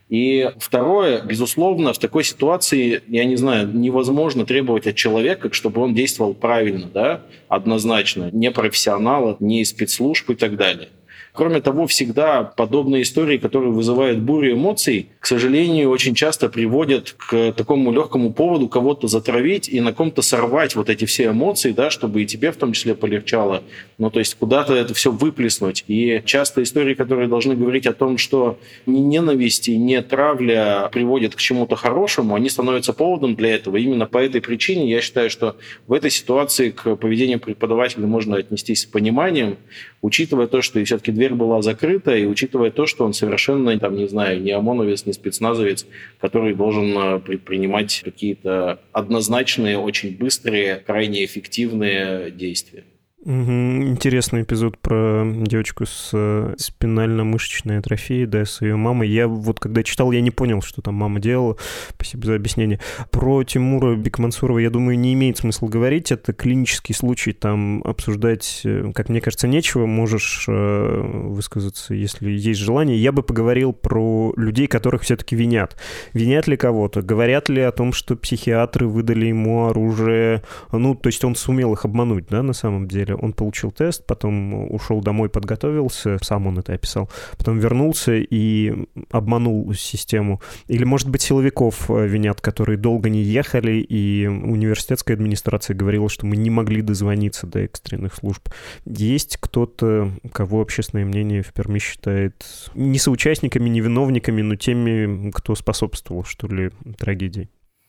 И 0.09 0.51
второе, 0.59 1.23
безусловно, 1.23 1.93
в 1.93 1.99
такой 1.99 2.23
ситуации, 2.23 3.03
я 3.09 3.25
не 3.25 3.35
знаю, 3.35 3.69
невозможно 3.73 4.47
требовать 4.47 4.87
от 4.87 4.95
человека, 4.95 5.53
чтобы 5.53 5.81
он 5.81 5.95
действовал 5.95 6.33
правильно, 6.33 6.87
да, 6.93 7.23
однозначно, 7.49 8.31
не 8.33 8.53
профессионала, 8.53 9.37
не 9.41 9.65
спецслужб 9.65 10.31
и 10.31 10.35
так 10.37 10.57
далее. 10.57 10.91
Кроме 11.37 11.61
того, 11.61 11.87
всегда 11.87 12.45
подобные 12.45 13.03
истории, 13.03 13.37
которые 13.37 13.71
вызывают 13.71 14.21
бурю 14.21 14.55
эмоций, 14.55 15.11
к 15.21 15.27
сожалению, 15.27 15.91
очень 15.91 16.15
часто 16.15 16.49
приводят 16.49 17.15
к 17.17 17.53
такому 17.53 17.93
легкому 17.93 18.33
поводу 18.33 18.69
кого-то 18.69 19.07
затравить 19.07 19.69
и 19.69 19.81
на 19.81 19.93
ком-то 19.93 20.23
сорвать 20.23 20.75
вот 20.77 20.89
эти 20.89 21.05
все 21.05 21.27
эмоции, 21.27 21.73
да, 21.73 21.91
чтобы 21.91 22.23
и 22.23 22.27
тебе 22.27 22.53
в 22.53 22.57
том 22.57 22.73
числе 22.73 22.95
полегчало. 22.95 23.63
Ну, 23.99 24.11
то 24.11 24.19
есть 24.19 24.35
куда-то 24.37 24.75
это 24.75 24.95
все 24.95 25.13
выплеснуть. 25.13 25.85
И 25.89 26.23
часто 26.25 26.63
истории, 26.63 26.95
которые 26.95 27.29
должны 27.29 27.55
говорить 27.55 27.87
о 27.87 27.93
том, 27.93 28.17
что 28.17 28.59
не 28.87 29.03
ненависть 29.03 29.69
и 29.69 29.77
не 29.77 30.01
травля 30.01 30.89
приводят 30.91 31.35
к 31.35 31.39
чему-то 31.39 31.77
хорошему, 31.77 32.35
они 32.35 32.49
становятся 32.49 32.95
поводом 32.95 33.35
для 33.35 33.55
этого. 33.55 33.77
Именно 33.77 34.07
по 34.07 34.19
этой 34.19 34.41
причине 34.41 34.91
я 34.91 35.03
считаю, 35.03 35.29
что 35.29 35.57
в 35.87 35.93
этой 35.93 36.11
ситуации 36.11 36.71
к 36.71 36.97
поведению 36.97 37.41
преподавателя 37.41 38.07
можно 38.07 38.37
отнестись 38.37 38.83
с 38.83 38.87
пониманием, 38.87 39.59
учитывая 40.01 40.47
то, 40.47 40.63
что 40.63 40.83
все-таки 40.87 41.11
дверь 41.27 41.35
была 41.37 41.63
закрыта, 41.63 42.15
и 42.15 42.27
учитывая 42.27 42.71
то, 42.71 42.87
что 42.87 43.05
он 43.05 43.13
совершенно, 43.13 43.79
там, 43.79 43.97
не 43.97 44.09
знаю, 44.09 44.41
не 44.41 44.53
ОМОНовец, 44.53 45.07
не 45.07 45.13
спецназовец, 45.13 45.87
который 46.21 46.55
должен 46.55 46.97
э, 46.97 47.19
предпринимать 47.19 48.03
какие-то 48.05 48.81
однозначные, 48.93 49.79
очень 49.79 50.17
быстрые, 50.17 50.77
крайне 50.77 51.25
эффективные 51.25 52.31
действия. 52.31 52.85
Интересный 53.29 54.43
эпизод 54.43 54.79
про 54.79 55.25
девочку 55.27 55.85
с 55.85 56.11
э, 56.13 56.55
спинально-мышечной 56.59 57.79
атрофией, 57.79 58.25
да, 58.25 58.45
с 58.45 58.61
ее 58.61 58.77
мамой. 58.77 59.09
Я 59.09 59.27
вот 59.27 59.59
когда 59.59 59.83
читал, 59.83 60.13
я 60.13 60.21
не 60.21 60.31
понял, 60.31 60.63
что 60.63 60.81
там 60.81 60.95
мама 60.95 61.19
делала. 61.19 61.57
Спасибо 61.89 62.27
за 62.27 62.37
объяснение. 62.37 62.79
Про 63.11 63.43
Тимура 63.43 63.97
Бекмансурова, 63.97 64.61
я 64.61 64.71
думаю, 64.71 64.97
не 64.97 65.13
имеет 65.15 65.39
смысла 65.39 65.67
говорить. 65.67 66.13
Это 66.13 66.33
клинический 66.33 66.95
случай, 66.95 67.33
там 67.33 67.83
обсуждать, 67.85 68.61
э, 68.63 68.93
как 68.95 69.09
мне 69.09 69.21
кажется, 69.21 69.49
нечего. 69.49 69.87
Можешь 69.87 70.45
э, 70.47 71.01
высказаться, 71.25 71.95
если 71.95 72.31
есть 72.31 72.61
желание. 72.61 72.97
Я 72.97 73.11
бы 73.11 73.25
поговорил 73.25 73.73
про 73.73 74.35
людей, 74.37 74.69
которых 74.69 75.03
все-таки 75.03 75.35
винят. 75.35 75.77
Винят 76.13 76.47
ли 76.47 76.57
кого-то? 76.57 77.03
Говорят 77.03 77.49
ли 77.49 77.61
о 77.63 77.73
том, 77.73 77.93
что 77.93 78.15
психиатры 78.15 78.87
выдали 78.87 79.27
ему 79.27 79.67
оружие? 79.67 80.45
Ну, 80.71 80.95
то 80.95 81.09
есть 81.09 81.25
он 81.25 81.35
сумел 81.35 81.73
их 81.73 81.85
обмануть, 81.85 82.27
да, 82.31 82.45
на 82.45 82.53
самом 82.53 82.87
деле? 82.87 83.16
Он 83.21 83.33
получил 83.33 83.71
тест, 83.71 84.07
потом 84.07 84.73
ушел 84.73 85.01
домой, 85.01 85.29
подготовился, 85.29 86.19
сам 86.23 86.47
он 86.47 86.59
это 86.59 86.75
описал, 86.75 87.11
потом 87.37 87.59
вернулся 87.59 88.15
и 88.15 88.87
обманул 89.11 89.73
систему. 89.75 90.41
Или, 90.69 90.85
может 90.85 91.09
быть, 91.09 91.23
силовиков 91.23 91.91
э, 91.91 92.07
винят, 92.07 92.41
которые 92.41 92.77
долго 92.77 93.09
не 93.09 93.23
ехали, 93.23 93.73
и 93.73 94.27
университетская 94.27 95.17
администрация 95.17 95.75
говорила, 95.75 96.09
что 96.09 96.27
мы 96.27 96.37
не 96.37 96.51
могли 96.51 96.83
дозвониться 96.83 97.47
до 97.47 97.61
экстренных 97.61 98.15
служб. 98.15 98.49
Есть 98.85 99.37
кто-то, 99.39 100.11
кого 100.33 100.61
общественное 100.61 101.05
мнение 101.05 101.43
в 101.43 101.53
Перми 101.53 101.79
считает 101.79 102.45
не 102.75 102.99
соучастниками, 102.99 103.69
не 103.69 103.81
виновниками, 103.81 104.43
но 104.43 104.57
теми, 104.57 105.31
кто 105.31 105.55
способствовал, 105.55 106.25
что 106.25 106.47
ли, 106.49 106.71
трагедии? 106.99 107.49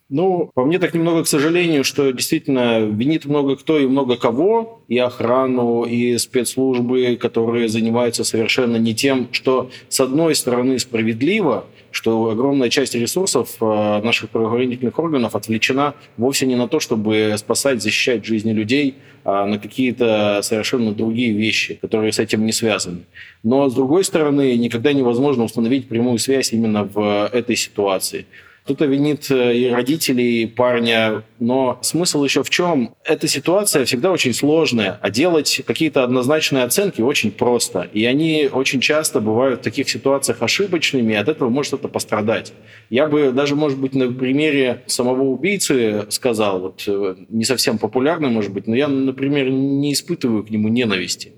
Ну, 0.09 0.51
по 0.53 0.63
мне 0.63 0.79
так 0.79 0.93
немного, 0.93 1.23
к 1.23 1.27
сожалению, 1.27 1.83
что 1.83 2.11
действительно 2.11 2.79
винит 2.79 3.25
много 3.25 3.57
кто 3.57 3.77
и 3.77 3.87
много 3.87 4.15
кого, 4.15 4.81
и 4.87 4.97
охрану, 4.97 5.83
и 5.83 6.17
спецслужбы, 6.17 7.17
которые 7.19 7.67
занимаются 7.67 8.23
совершенно 8.23 8.77
не 8.77 8.95
тем, 8.95 9.27
что 9.33 9.69
с 9.89 9.99
одной 9.99 10.33
стороны 10.35 10.79
справедливо, 10.79 11.65
что 11.91 12.29
огромная 12.29 12.69
часть 12.69 12.95
ресурсов 12.95 13.57
э, 13.59 14.01
наших 14.01 14.29
правоохранительных 14.29 14.97
органов 14.97 15.35
отвлечена 15.35 15.93
вовсе 16.15 16.45
не 16.45 16.55
на 16.55 16.69
то, 16.69 16.79
чтобы 16.79 17.35
спасать, 17.37 17.81
защищать 17.81 18.25
жизни 18.25 18.53
людей, 18.53 18.95
а 19.25 19.45
на 19.45 19.59
какие-то 19.59 20.39
совершенно 20.41 20.93
другие 20.93 21.33
вещи, 21.33 21.77
которые 21.81 22.13
с 22.13 22.19
этим 22.19 22.45
не 22.45 22.53
связаны. 22.53 22.99
Но, 23.43 23.67
с 23.67 23.73
другой 23.73 24.05
стороны, 24.05 24.55
никогда 24.55 24.93
невозможно 24.93 25.43
установить 25.43 25.89
прямую 25.89 26.17
связь 26.19 26.53
именно 26.53 26.85
в 26.85 27.29
этой 27.33 27.57
ситуации. 27.57 28.25
Кто-то 28.67 28.83
винит 28.83 29.31
э, 29.31 29.55
и 29.55 29.69
родителей 29.69 30.45
парня, 30.45 31.23
но 31.39 31.79
смысл 31.81 32.25
еще 32.25 32.43
в 32.43 32.49
чем? 32.49 32.95
Эта 33.05 33.25
ситуация 33.25 33.85
всегда 33.85 34.11
очень 34.11 34.33
сложная, 34.33 34.99
а 35.01 35.09
делать 35.09 35.61
какие-то 35.65 36.03
однозначные 36.03 36.65
оценки 36.65 36.99
очень 36.99 37.31
просто. 37.31 37.87
И 37.93 38.03
они 38.03 38.49
очень 38.51 38.81
часто 38.81 39.21
бывают 39.21 39.61
в 39.61 39.63
таких 39.63 39.89
ситуациях 39.89 40.41
ошибочными, 40.41 41.13
и 41.13 41.15
от 41.15 41.29
этого 41.29 41.47
может 41.47 41.67
что-то 41.67 41.87
пострадать. 41.87 42.51
Я 42.89 43.07
бы 43.07 43.31
даже, 43.31 43.55
может 43.55 43.79
быть, 43.79 43.95
на 43.95 44.11
примере 44.11 44.83
самого 44.85 45.21
убийцы 45.21 46.05
сказал, 46.09 46.59
вот 46.59 46.83
э, 46.87 47.15
не 47.29 47.45
совсем 47.45 47.77
популярно, 47.77 48.27
может 48.27 48.51
быть, 48.51 48.67
но 48.67 48.75
я, 48.75 48.89
например, 48.89 49.49
не 49.49 49.93
испытываю 49.93 50.43
к 50.43 50.49
нему 50.49 50.67
ненависти 50.67 51.31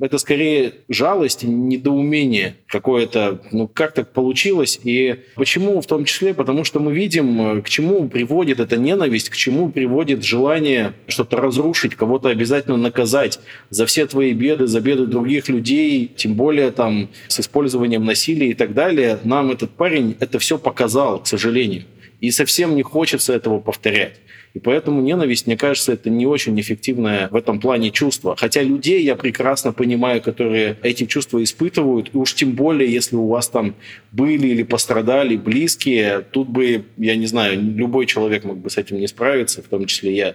это 0.00 0.18
скорее 0.18 0.72
жалость 0.88 1.42
недоумение 1.42 2.56
какое-то, 2.66 3.42
ну 3.52 3.68
как 3.68 3.92
так 3.92 4.12
получилось, 4.12 4.80
и 4.82 5.20
почему 5.36 5.80
в 5.80 5.86
том 5.86 6.04
числе, 6.04 6.34
потому 6.34 6.64
что 6.64 6.80
мы 6.80 6.92
видим, 6.92 7.62
к 7.62 7.68
чему 7.68 8.08
приводит 8.08 8.60
эта 8.60 8.76
ненависть, 8.76 9.30
к 9.30 9.36
чему 9.36 9.70
приводит 9.70 10.24
желание 10.24 10.94
что-то 11.06 11.36
разрушить, 11.36 11.94
кого-то 11.94 12.28
обязательно 12.28 12.76
наказать 12.76 13.40
за 13.70 13.86
все 13.86 14.06
твои 14.06 14.32
беды, 14.32 14.66
за 14.66 14.80
беды 14.80 15.06
других 15.06 15.48
людей, 15.48 16.10
тем 16.16 16.34
более 16.34 16.70
там 16.70 17.08
с 17.28 17.40
использованием 17.40 18.04
насилия 18.04 18.50
и 18.50 18.54
так 18.54 18.74
далее. 18.74 19.18
Нам 19.24 19.50
этот 19.50 19.70
парень 19.70 20.16
это 20.20 20.38
все 20.38 20.58
показал, 20.58 21.22
к 21.22 21.26
сожалению. 21.26 21.84
И 22.20 22.30
совсем 22.30 22.76
не 22.76 22.82
хочется 22.82 23.32
этого 23.32 23.60
повторять. 23.60 24.20
И 24.54 24.58
поэтому 24.58 25.00
ненависть, 25.00 25.46
мне 25.46 25.56
кажется, 25.56 25.92
это 25.92 26.10
не 26.10 26.26
очень 26.26 26.58
эффективное 26.60 27.28
в 27.28 27.36
этом 27.36 27.60
плане 27.60 27.90
чувство. 27.90 28.34
Хотя 28.36 28.62
людей 28.62 29.02
я 29.02 29.14
прекрасно 29.14 29.72
понимаю, 29.72 30.20
которые 30.20 30.76
эти 30.82 31.06
чувства 31.06 31.42
испытывают, 31.42 32.10
и 32.12 32.16
уж 32.16 32.34
тем 32.34 32.52
более, 32.52 32.92
если 32.92 33.16
у 33.16 33.28
вас 33.28 33.48
там 33.48 33.74
были 34.10 34.48
или 34.48 34.62
пострадали 34.64 35.36
близкие, 35.36 36.20
тут 36.20 36.48
бы, 36.48 36.84
я 36.96 37.16
не 37.16 37.26
знаю, 37.26 37.60
любой 37.60 38.06
человек 38.06 38.44
мог 38.44 38.58
бы 38.58 38.70
с 38.70 38.76
этим 38.76 38.98
не 38.98 39.06
справиться, 39.06 39.62
в 39.62 39.66
том 39.66 39.86
числе 39.86 40.16
я. 40.16 40.34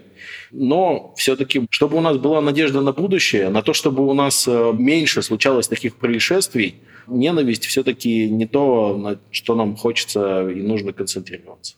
Но 0.52 1.14
все-таки, 1.18 1.66
чтобы 1.70 1.98
у 1.98 2.02
нас 2.02 2.18
была 2.18 2.42
надежда 2.42 2.82
на 2.82 2.94
будущее, 2.94 3.50
на 3.50 3.62
то, 3.62 3.74
чтобы 3.74 4.08
у 4.08 4.14
нас 4.14 4.48
э, 4.48 4.74
меньше 4.78 5.22
случалось 5.22 5.68
таких 5.68 5.96
происшествий, 5.96 6.76
ненависть 7.08 7.66
все-таки 7.66 8.30
не 8.30 8.46
то, 8.46 8.98
на 8.98 9.20
что 9.32 9.56
нам 9.56 9.76
хочется 9.76 10.50
и 10.50 10.62
нужно 10.62 10.94
концентрироваться. 10.94 11.76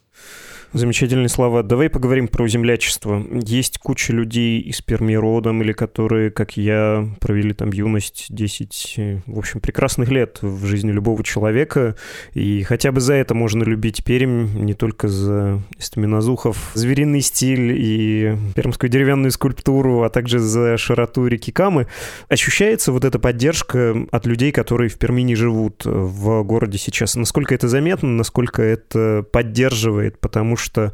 Замечательные 0.74 1.30
слова. 1.30 1.64
Давай 1.64 1.90
поговорим 1.90 2.28
про 2.28 2.46
землячество. 2.48 3.26
Есть 3.32 3.78
куча 3.78 4.12
людей 4.12 4.60
из 4.60 4.82
Перми 4.82 5.14
родом, 5.14 5.62
или 5.62 5.72
которые, 5.72 6.30
как 6.30 6.58
я, 6.58 7.08
провели 7.22 7.54
там 7.54 7.72
юность 7.72 8.26
10, 8.30 9.24
в 9.28 9.40
общем, 9.40 9.62
прекрасных 9.62 10.10
лет 10.10 10.40
в 10.42 10.66
жизни 10.66 10.92
любого 10.92 11.24
человека. 11.24 11.96
И 12.34 12.64
хотя 12.64 12.92
бы 12.92 13.00
за 13.00 13.14
это 13.14 13.34
можно 13.34 13.64
любить 13.64 14.04
Пермь, 14.04 14.50
не 14.60 14.74
только 14.74 15.08
за 15.08 15.62
эстаминозухов, 15.80 16.72
звериный 16.74 17.22
стиль 17.22 17.74
и 17.74 18.36
пермскую 18.54 18.90
деревянную 18.90 19.32
скульптуру, 19.32 20.04
а 20.04 20.10
также 20.10 20.40
за 20.40 20.78
широту 20.78 21.28
реки 21.28 21.54
Камы. 21.54 21.88
Ощущается 22.28 22.92
вот 22.92 23.06
эта 23.06 23.20
поддержка 23.20 23.96
от 24.12 24.26
людей, 24.26 24.52
которые 24.52 24.90
в 24.90 25.00
Перми 25.00 25.22
не 25.22 25.36
живут 25.36 25.84
в 25.86 26.44
городе 26.44 26.78
сейчас. 26.78 27.16
Насколько 27.16 27.56
это 27.56 27.70
заметно, 27.70 28.10
насколько 28.10 28.62
это 28.62 29.26
поддерживает, 29.32 30.20
потому 30.20 30.57
что, 30.58 30.94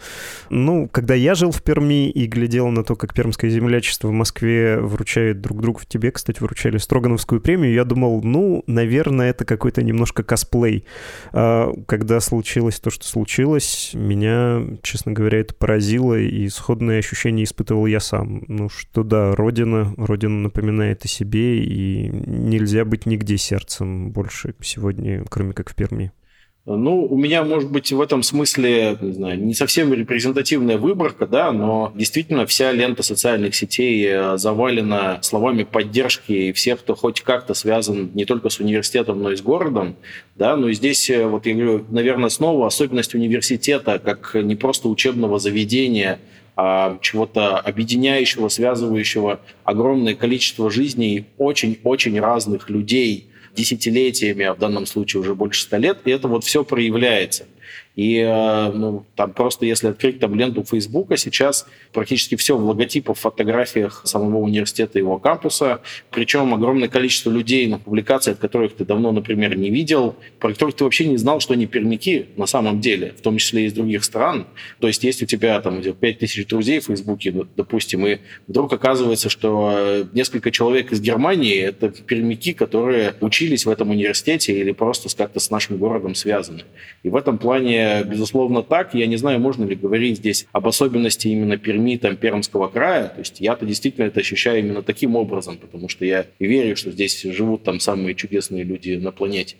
ну, 0.49 0.87
когда 0.87 1.13
я 1.15 1.35
жил 1.35 1.51
в 1.51 1.61
Перми 1.63 2.09
и 2.09 2.27
глядел 2.27 2.69
на 2.69 2.83
то, 2.83 2.95
как 2.95 3.13
пермское 3.13 3.49
землячество 3.49 4.07
в 4.09 4.11
Москве 4.11 4.79
вручает 4.79 5.41
друг 5.41 5.61
другу, 5.61 5.79
в 5.79 5.85
тебе, 5.85 6.11
кстати, 6.11 6.39
вручали 6.39 6.77
Строгановскую 6.77 7.41
премию, 7.41 7.73
я 7.73 7.85
думал, 7.85 8.21
ну, 8.23 8.63
наверное, 8.67 9.31
это 9.31 9.45
какой-то 9.45 9.81
немножко 9.81 10.23
косплей. 10.23 10.85
А 11.31 11.71
когда 11.87 12.19
случилось 12.19 12.79
то, 12.79 12.89
что 12.89 13.05
случилось, 13.05 13.91
меня, 13.93 14.61
честно 14.81 15.11
говоря, 15.11 15.39
это 15.39 15.53
поразило, 15.53 16.17
и 16.17 16.47
сходные 16.49 16.99
ощущения 16.99 17.43
испытывал 17.43 17.85
я 17.85 17.99
сам. 17.99 18.43
Ну, 18.47 18.69
что 18.69 19.03
да, 19.03 19.35
Родина, 19.35 19.93
Родина 19.97 20.39
напоминает 20.41 21.05
о 21.05 21.07
себе, 21.07 21.63
и 21.63 22.09
нельзя 22.09 22.85
быть 22.85 23.05
нигде 23.05 23.37
сердцем 23.37 24.11
больше 24.11 24.55
сегодня, 24.61 25.23
кроме 25.29 25.53
как 25.53 25.69
в 25.69 25.75
Перми. 25.75 26.11
Ну, 26.65 27.03
у 27.03 27.17
меня, 27.17 27.43
может 27.43 27.69
быть, 27.69 27.91
в 27.91 27.99
этом 27.99 28.23
смысле, 28.23 28.97
не 29.01 29.11
знаю, 29.11 29.37
не 29.43 29.53
совсем 29.53 29.93
репрезентативная 29.93 30.77
выборка, 30.77 31.27
да, 31.27 31.51
но 31.51 31.91
действительно 31.93 32.45
вся 32.45 32.71
лента 32.71 33.03
социальных 33.03 33.53
сетей 33.53 34.07
э, 34.07 34.37
завалена 34.37 35.21
словами 35.23 35.63
поддержки 35.63 36.53
всех, 36.53 36.79
кто 36.79 36.95
хоть 36.95 37.19
как-то 37.19 37.53
связан 37.53 38.11
не 38.13 38.23
только 38.23 38.47
с 38.47 38.61
университетом, 38.61 39.21
но 39.21 39.31
и 39.31 39.35
с 39.35 39.41
городом, 39.41 39.97
да, 40.37 40.55
но 40.55 40.69
и 40.69 40.73
здесь, 40.73 41.09
э, 41.09 41.27
вот 41.27 41.45
я 41.47 41.53
говорю, 41.53 41.85
наверное, 41.89 42.29
снова 42.29 42.67
особенность 42.67 43.13
университета 43.13 43.99
как 43.99 44.33
не 44.33 44.55
просто 44.55 44.87
учебного 44.87 45.39
заведения, 45.39 46.21
а 46.55 46.97
чего-то 47.01 47.57
объединяющего, 47.57 48.47
связывающего 48.47 49.41
огромное 49.65 50.15
количество 50.15 50.71
жизней 50.71 51.25
очень-очень 51.37 52.17
разных 52.21 52.69
людей– 52.69 53.27
десятилетиями, 53.55 54.45
а 54.45 54.53
в 54.53 54.59
данном 54.59 54.85
случае 54.85 55.21
уже 55.21 55.35
больше 55.35 55.63
ста 55.63 55.77
лет, 55.77 55.99
и 56.05 56.11
это 56.11 56.27
вот 56.27 56.43
все 56.43 56.63
проявляется. 56.63 57.45
И 57.95 58.17
э, 58.17 58.71
ну, 58.71 59.05
там 59.15 59.33
просто 59.33 59.65
если 59.65 59.87
открыть 59.87 60.19
там 60.19 60.33
ленту 60.35 60.63
Фейсбука, 60.63 61.15
сейчас 61.15 61.67
практически 61.91 62.35
все 62.35 62.57
в 62.57 62.65
логотипах, 62.65 63.17
фотографиях 63.17 64.01
самого 64.05 64.37
университета 64.37 64.97
и 64.97 65.01
его 65.01 65.19
кампуса. 65.19 65.81
Причем 66.09 66.53
огромное 66.53 66.87
количество 66.87 67.29
людей 67.29 67.67
на 67.67 67.77
публикациях, 67.77 68.39
которых 68.39 68.75
ты 68.75 68.83
давно, 68.83 69.11
например, 69.11 69.55
не 69.55 69.69
видел, 69.69 70.15
про 70.39 70.53
которых 70.53 70.75
ты 70.75 70.83
вообще 70.83 71.05
не 71.05 71.17
знал, 71.17 71.39
что 71.39 71.53
они 71.53 71.67
пермяки 71.67 72.25
на 72.35 72.47
самом 72.47 72.81
деле, 72.81 73.13
в 73.15 73.21
том 73.21 73.37
числе 73.37 73.65
из 73.65 73.73
других 73.73 74.03
стран. 74.03 74.47
То 74.79 74.87
есть 74.87 75.03
есть 75.03 75.21
у 75.21 75.25
тебя 75.25 75.61
там 75.61 75.81
5 75.81 76.19
тысяч 76.19 76.47
друзей 76.47 76.79
в 76.79 76.85
Фейсбуке, 76.85 77.31
допустим, 77.55 78.07
и 78.07 78.17
вдруг 78.47 78.73
оказывается, 78.73 79.29
что 79.29 79.71
э, 79.71 80.05
несколько 80.13 80.49
человек 80.49 80.91
из 80.91 80.99
Германии– 80.99 81.57
это 81.61 81.89
пермяки, 81.89 82.53
которые 82.53 83.13
учились 83.21 83.67
в 83.67 83.69
этом 83.69 83.91
университете 83.91 84.57
или 84.57 84.71
просто 84.71 85.15
как-то 85.15 85.39
с 85.39 85.51
нашим 85.51 85.77
городом 85.77 86.15
связаны. 86.15 86.63
И 87.03 87.09
в 87.09 87.15
этом 87.15 87.37
плане 87.37 87.82
безусловно, 88.03 88.63
так. 88.63 88.93
Я 88.93 89.07
не 89.07 89.17
знаю, 89.17 89.39
можно 89.39 89.65
ли 89.65 89.75
говорить 89.75 90.17
здесь 90.17 90.47
об 90.51 90.67
особенности 90.67 91.27
именно 91.27 91.57
Перми, 91.57 91.97
там, 91.97 92.15
Пермского 92.15 92.67
края. 92.67 93.09
То 93.09 93.19
есть 93.19 93.39
я-то 93.39 93.65
действительно 93.65 94.05
это 94.05 94.19
ощущаю 94.19 94.59
именно 94.59 94.81
таким 94.81 95.15
образом, 95.15 95.57
потому 95.57 95.89
что 95.89 96.05
я 96.05 96.25
верю, 96.39 96.75
что 96.75 96.91
здесь 96.91 97.21
живут 97.21 97.63
там 97.63 97.79
самые 97.79 98.15
чудесные 98.15 98.63
люди 98.63 98.95
на 98.95 99.11
планете. 99.11 99.55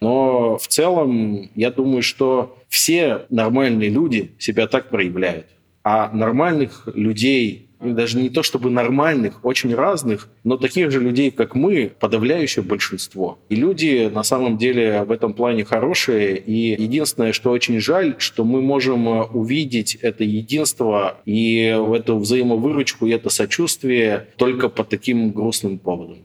Но 0.00 0.58
в 0.58 0.66
целом 0.68 1.50
я 1.54 1.70
думаю, 1.70 2.02
что 2.02 2.58
все 2.68 3.22
нормальные 3.30 3.90
люди 3.90 4.32
себя 4.38 4.66
так 4.66 4.90
проявляют. 4.90 5.46
А 5.84 6.10
нормальных 6.12 6.88
людей 6.94 7.67
даже 7.80 8.18
не 8.18 8.30
то 8.30 8.42
чтобы 8.42 8.70
нормальных, 8.70 9.44
очень 9.44 9.74
разных, 9.74 10.28
но 10.44 10.56
таких 10.56 10.90
же 10.90 11.00
людей, 11.00 11.30
как 11.30 11.54
мы, 11.54 11.92
подавляющее 12.00 12.62
большинство. 12.62 13.38
И 13.48 13.54
люди 13.54 14.10
на 14.12 14.22
самом 14.22 14.58
деле 14.58 15.04
в 15.04 15.12
этом 15.12 15.32
плане 15.32 15.64
хорошие. 15.64 16.38
И 16.38 16.80
единственное, 16.80 17.32
что 17.32 17.50
очень 17.50 17.80
жаль, 17.80 18.16
что 18.18 18.44
мы 18.44 18.60
можем 18.62 19.08
э, 19.08 19.22
увидеть 19.24 19.94
это 19.96 20.24
единство 20.24 21.18
и 21.24 21.56
эту 21.56 22.18
взаимовыручку, 22.18 23.06
и 23.06 23.10
это 23.10 23.30
сочувствие 23.30 24.26
только 24.36 24.68
по 24.68 24.84
таким 24.84 25.30
грустным 25.30 25.78
поводам. 25.78 26.18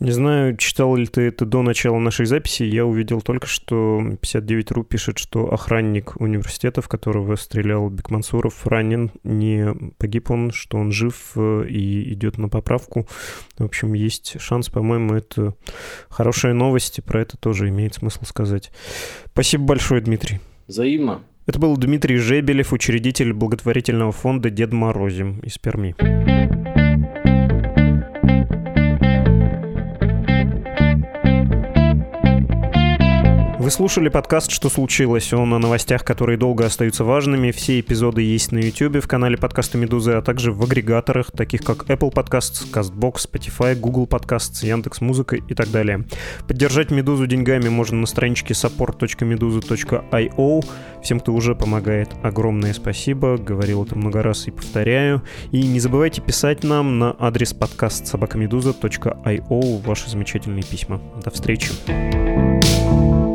Не 0.00 0.10
знаю, 0.10 0.56
читал 0.56 0.94
ли 0.96 1.06
ты 1.06 1.22
это 1.22 1.46
до 1.46 1.62
начала 1.62 1.98
нашей 1.98 2.26
записи. 2.26 2.64
Я 2.64 2.84
увидел 2.84 3.22
только, 3.22 3.46
что 3.46 4.00
59.ru 4.22 4.84
пишет, 4.84 5.18
что 5.18 5.52
охранник 5.52 6.20
университета, 6.20 6.82
в 6.82 6.88
которого 6.88 7.36
стрелял 7.36 7.88
Бекмансуров, 7.88 8.66
ранен. 8.66 9.10
Не 9.24 9.74
погиб 9.98 10.30
он, 10.30 10.50
что 10.50 10.76
он 10.78 10.92
жив 10.96 11.32
э, 11.36 11.66
и 11.68 12.12
идет 12.12 12.38
на 12.38 12.48
поправку. 12.48 13.06
В 13.58 13.64
общем, 13.64 13.92
есть 13.92 14.40
шанс, 14.40 14.68
по-моему, 14.68 15.14
это 15.14 15.54
хорошие 16.08 16.54
новости, 16.54 17.00
про 17.00 17.20
это 17.20 17.36
тоже 17.36 17.68
имеет 17.68 17.94
смысл 17.94 18.24
сказать. 18.24 18.72
Спасибо 19.32 19.64
большое, 19.64 20.00
Дмитрий. 20.00 20.40
Взаимно. 20.66 21.22
Это 21.46 21.60
был 21.60 21.76
Дмитрий 21.76 22.16
Жебелев, 22.16 22.72
учредитель 22.72 23.32
благотворительного 23.32 24.10
фонда 24.10 24.50
«Дед 24.50 24.72
Морозим» 24.72 25.38
из 25.40 25.58
Перми. 25.58 25.94
Вы 33.66 33.72
слушали 33.72 34.08
подкаст 34.08 34.52
«Что 34.52 34.70
случилось?». 34.70 35.32
Он 35.32 35.52
о 35.52 35.58
новостях, 35.58 36.04
которые 36.04 36.38
долго 36.38 36.64
остаются 36.64 37.02
важными. 37.02 37.50
Все 37.50 37.80
эпизоды 37.80 38.22
есть 38.22 38.52
на 38.52 38.58
YouTube, 38.58 39.02
в 39.02 39.08
канале 39.08 39.36
подкаста 39.36 39.76
«Медузы», 39.76 40.12
а 40.12 40.22
также 40.22 40.52
в 40.52 40.62
агрегаторах, 40.62 41.32
таких 41.32 41.62
как 41.62 41.78
Apple 41.90 42.12
Podcasts, 42.12 42.64
CastBox, 42.72 43.28
Spotify, 43.28 43.74
Google 43.74 44.06
Podcasts, 44.06 44.64
Яндекс.Музыка 44.64 45.34
и 45.34 45.54
так 45.54 45.72
далее. 45.72 46.04
Поддержать 46.46 46.92
«Медузу» 46.92 47.26
деньгами 47.26 47.68
можно 47.68 47.96
на 47.96 48.06
страничке 48.06 48.54
support.meduza.io. 48.54 50.64
Всем, 51.02 51.18
кто 51.18 51.34
уже 51.34 51.56
помогает, 51.56 52.10
огромное 52.22 52.72
спасибо. 52.72 53.36
Говорил 53.36 53.82
это 53.82 53.98
много 53.98 54.22
раз 54.22 54.46
и 54.46 54.52
повторяю. 54.52 55.24
И 55.50 55.66
не 55.66 55.80
забывайте 55.80 56.22
писать 56.22 56.62
нам 56.62 57.00
на 57.00 57.16
адрес 57.18 57.52
подкаст 57.52 58.06
собакамедуза.io 58.06 59.82
ваши 59.82 60.08
замечательные 60.08 60.62
письма. 60.62 61.02
До 61.24 61.32
встречи. 61.32 61.72
thank 62.86 63.10
you 63.10 63.25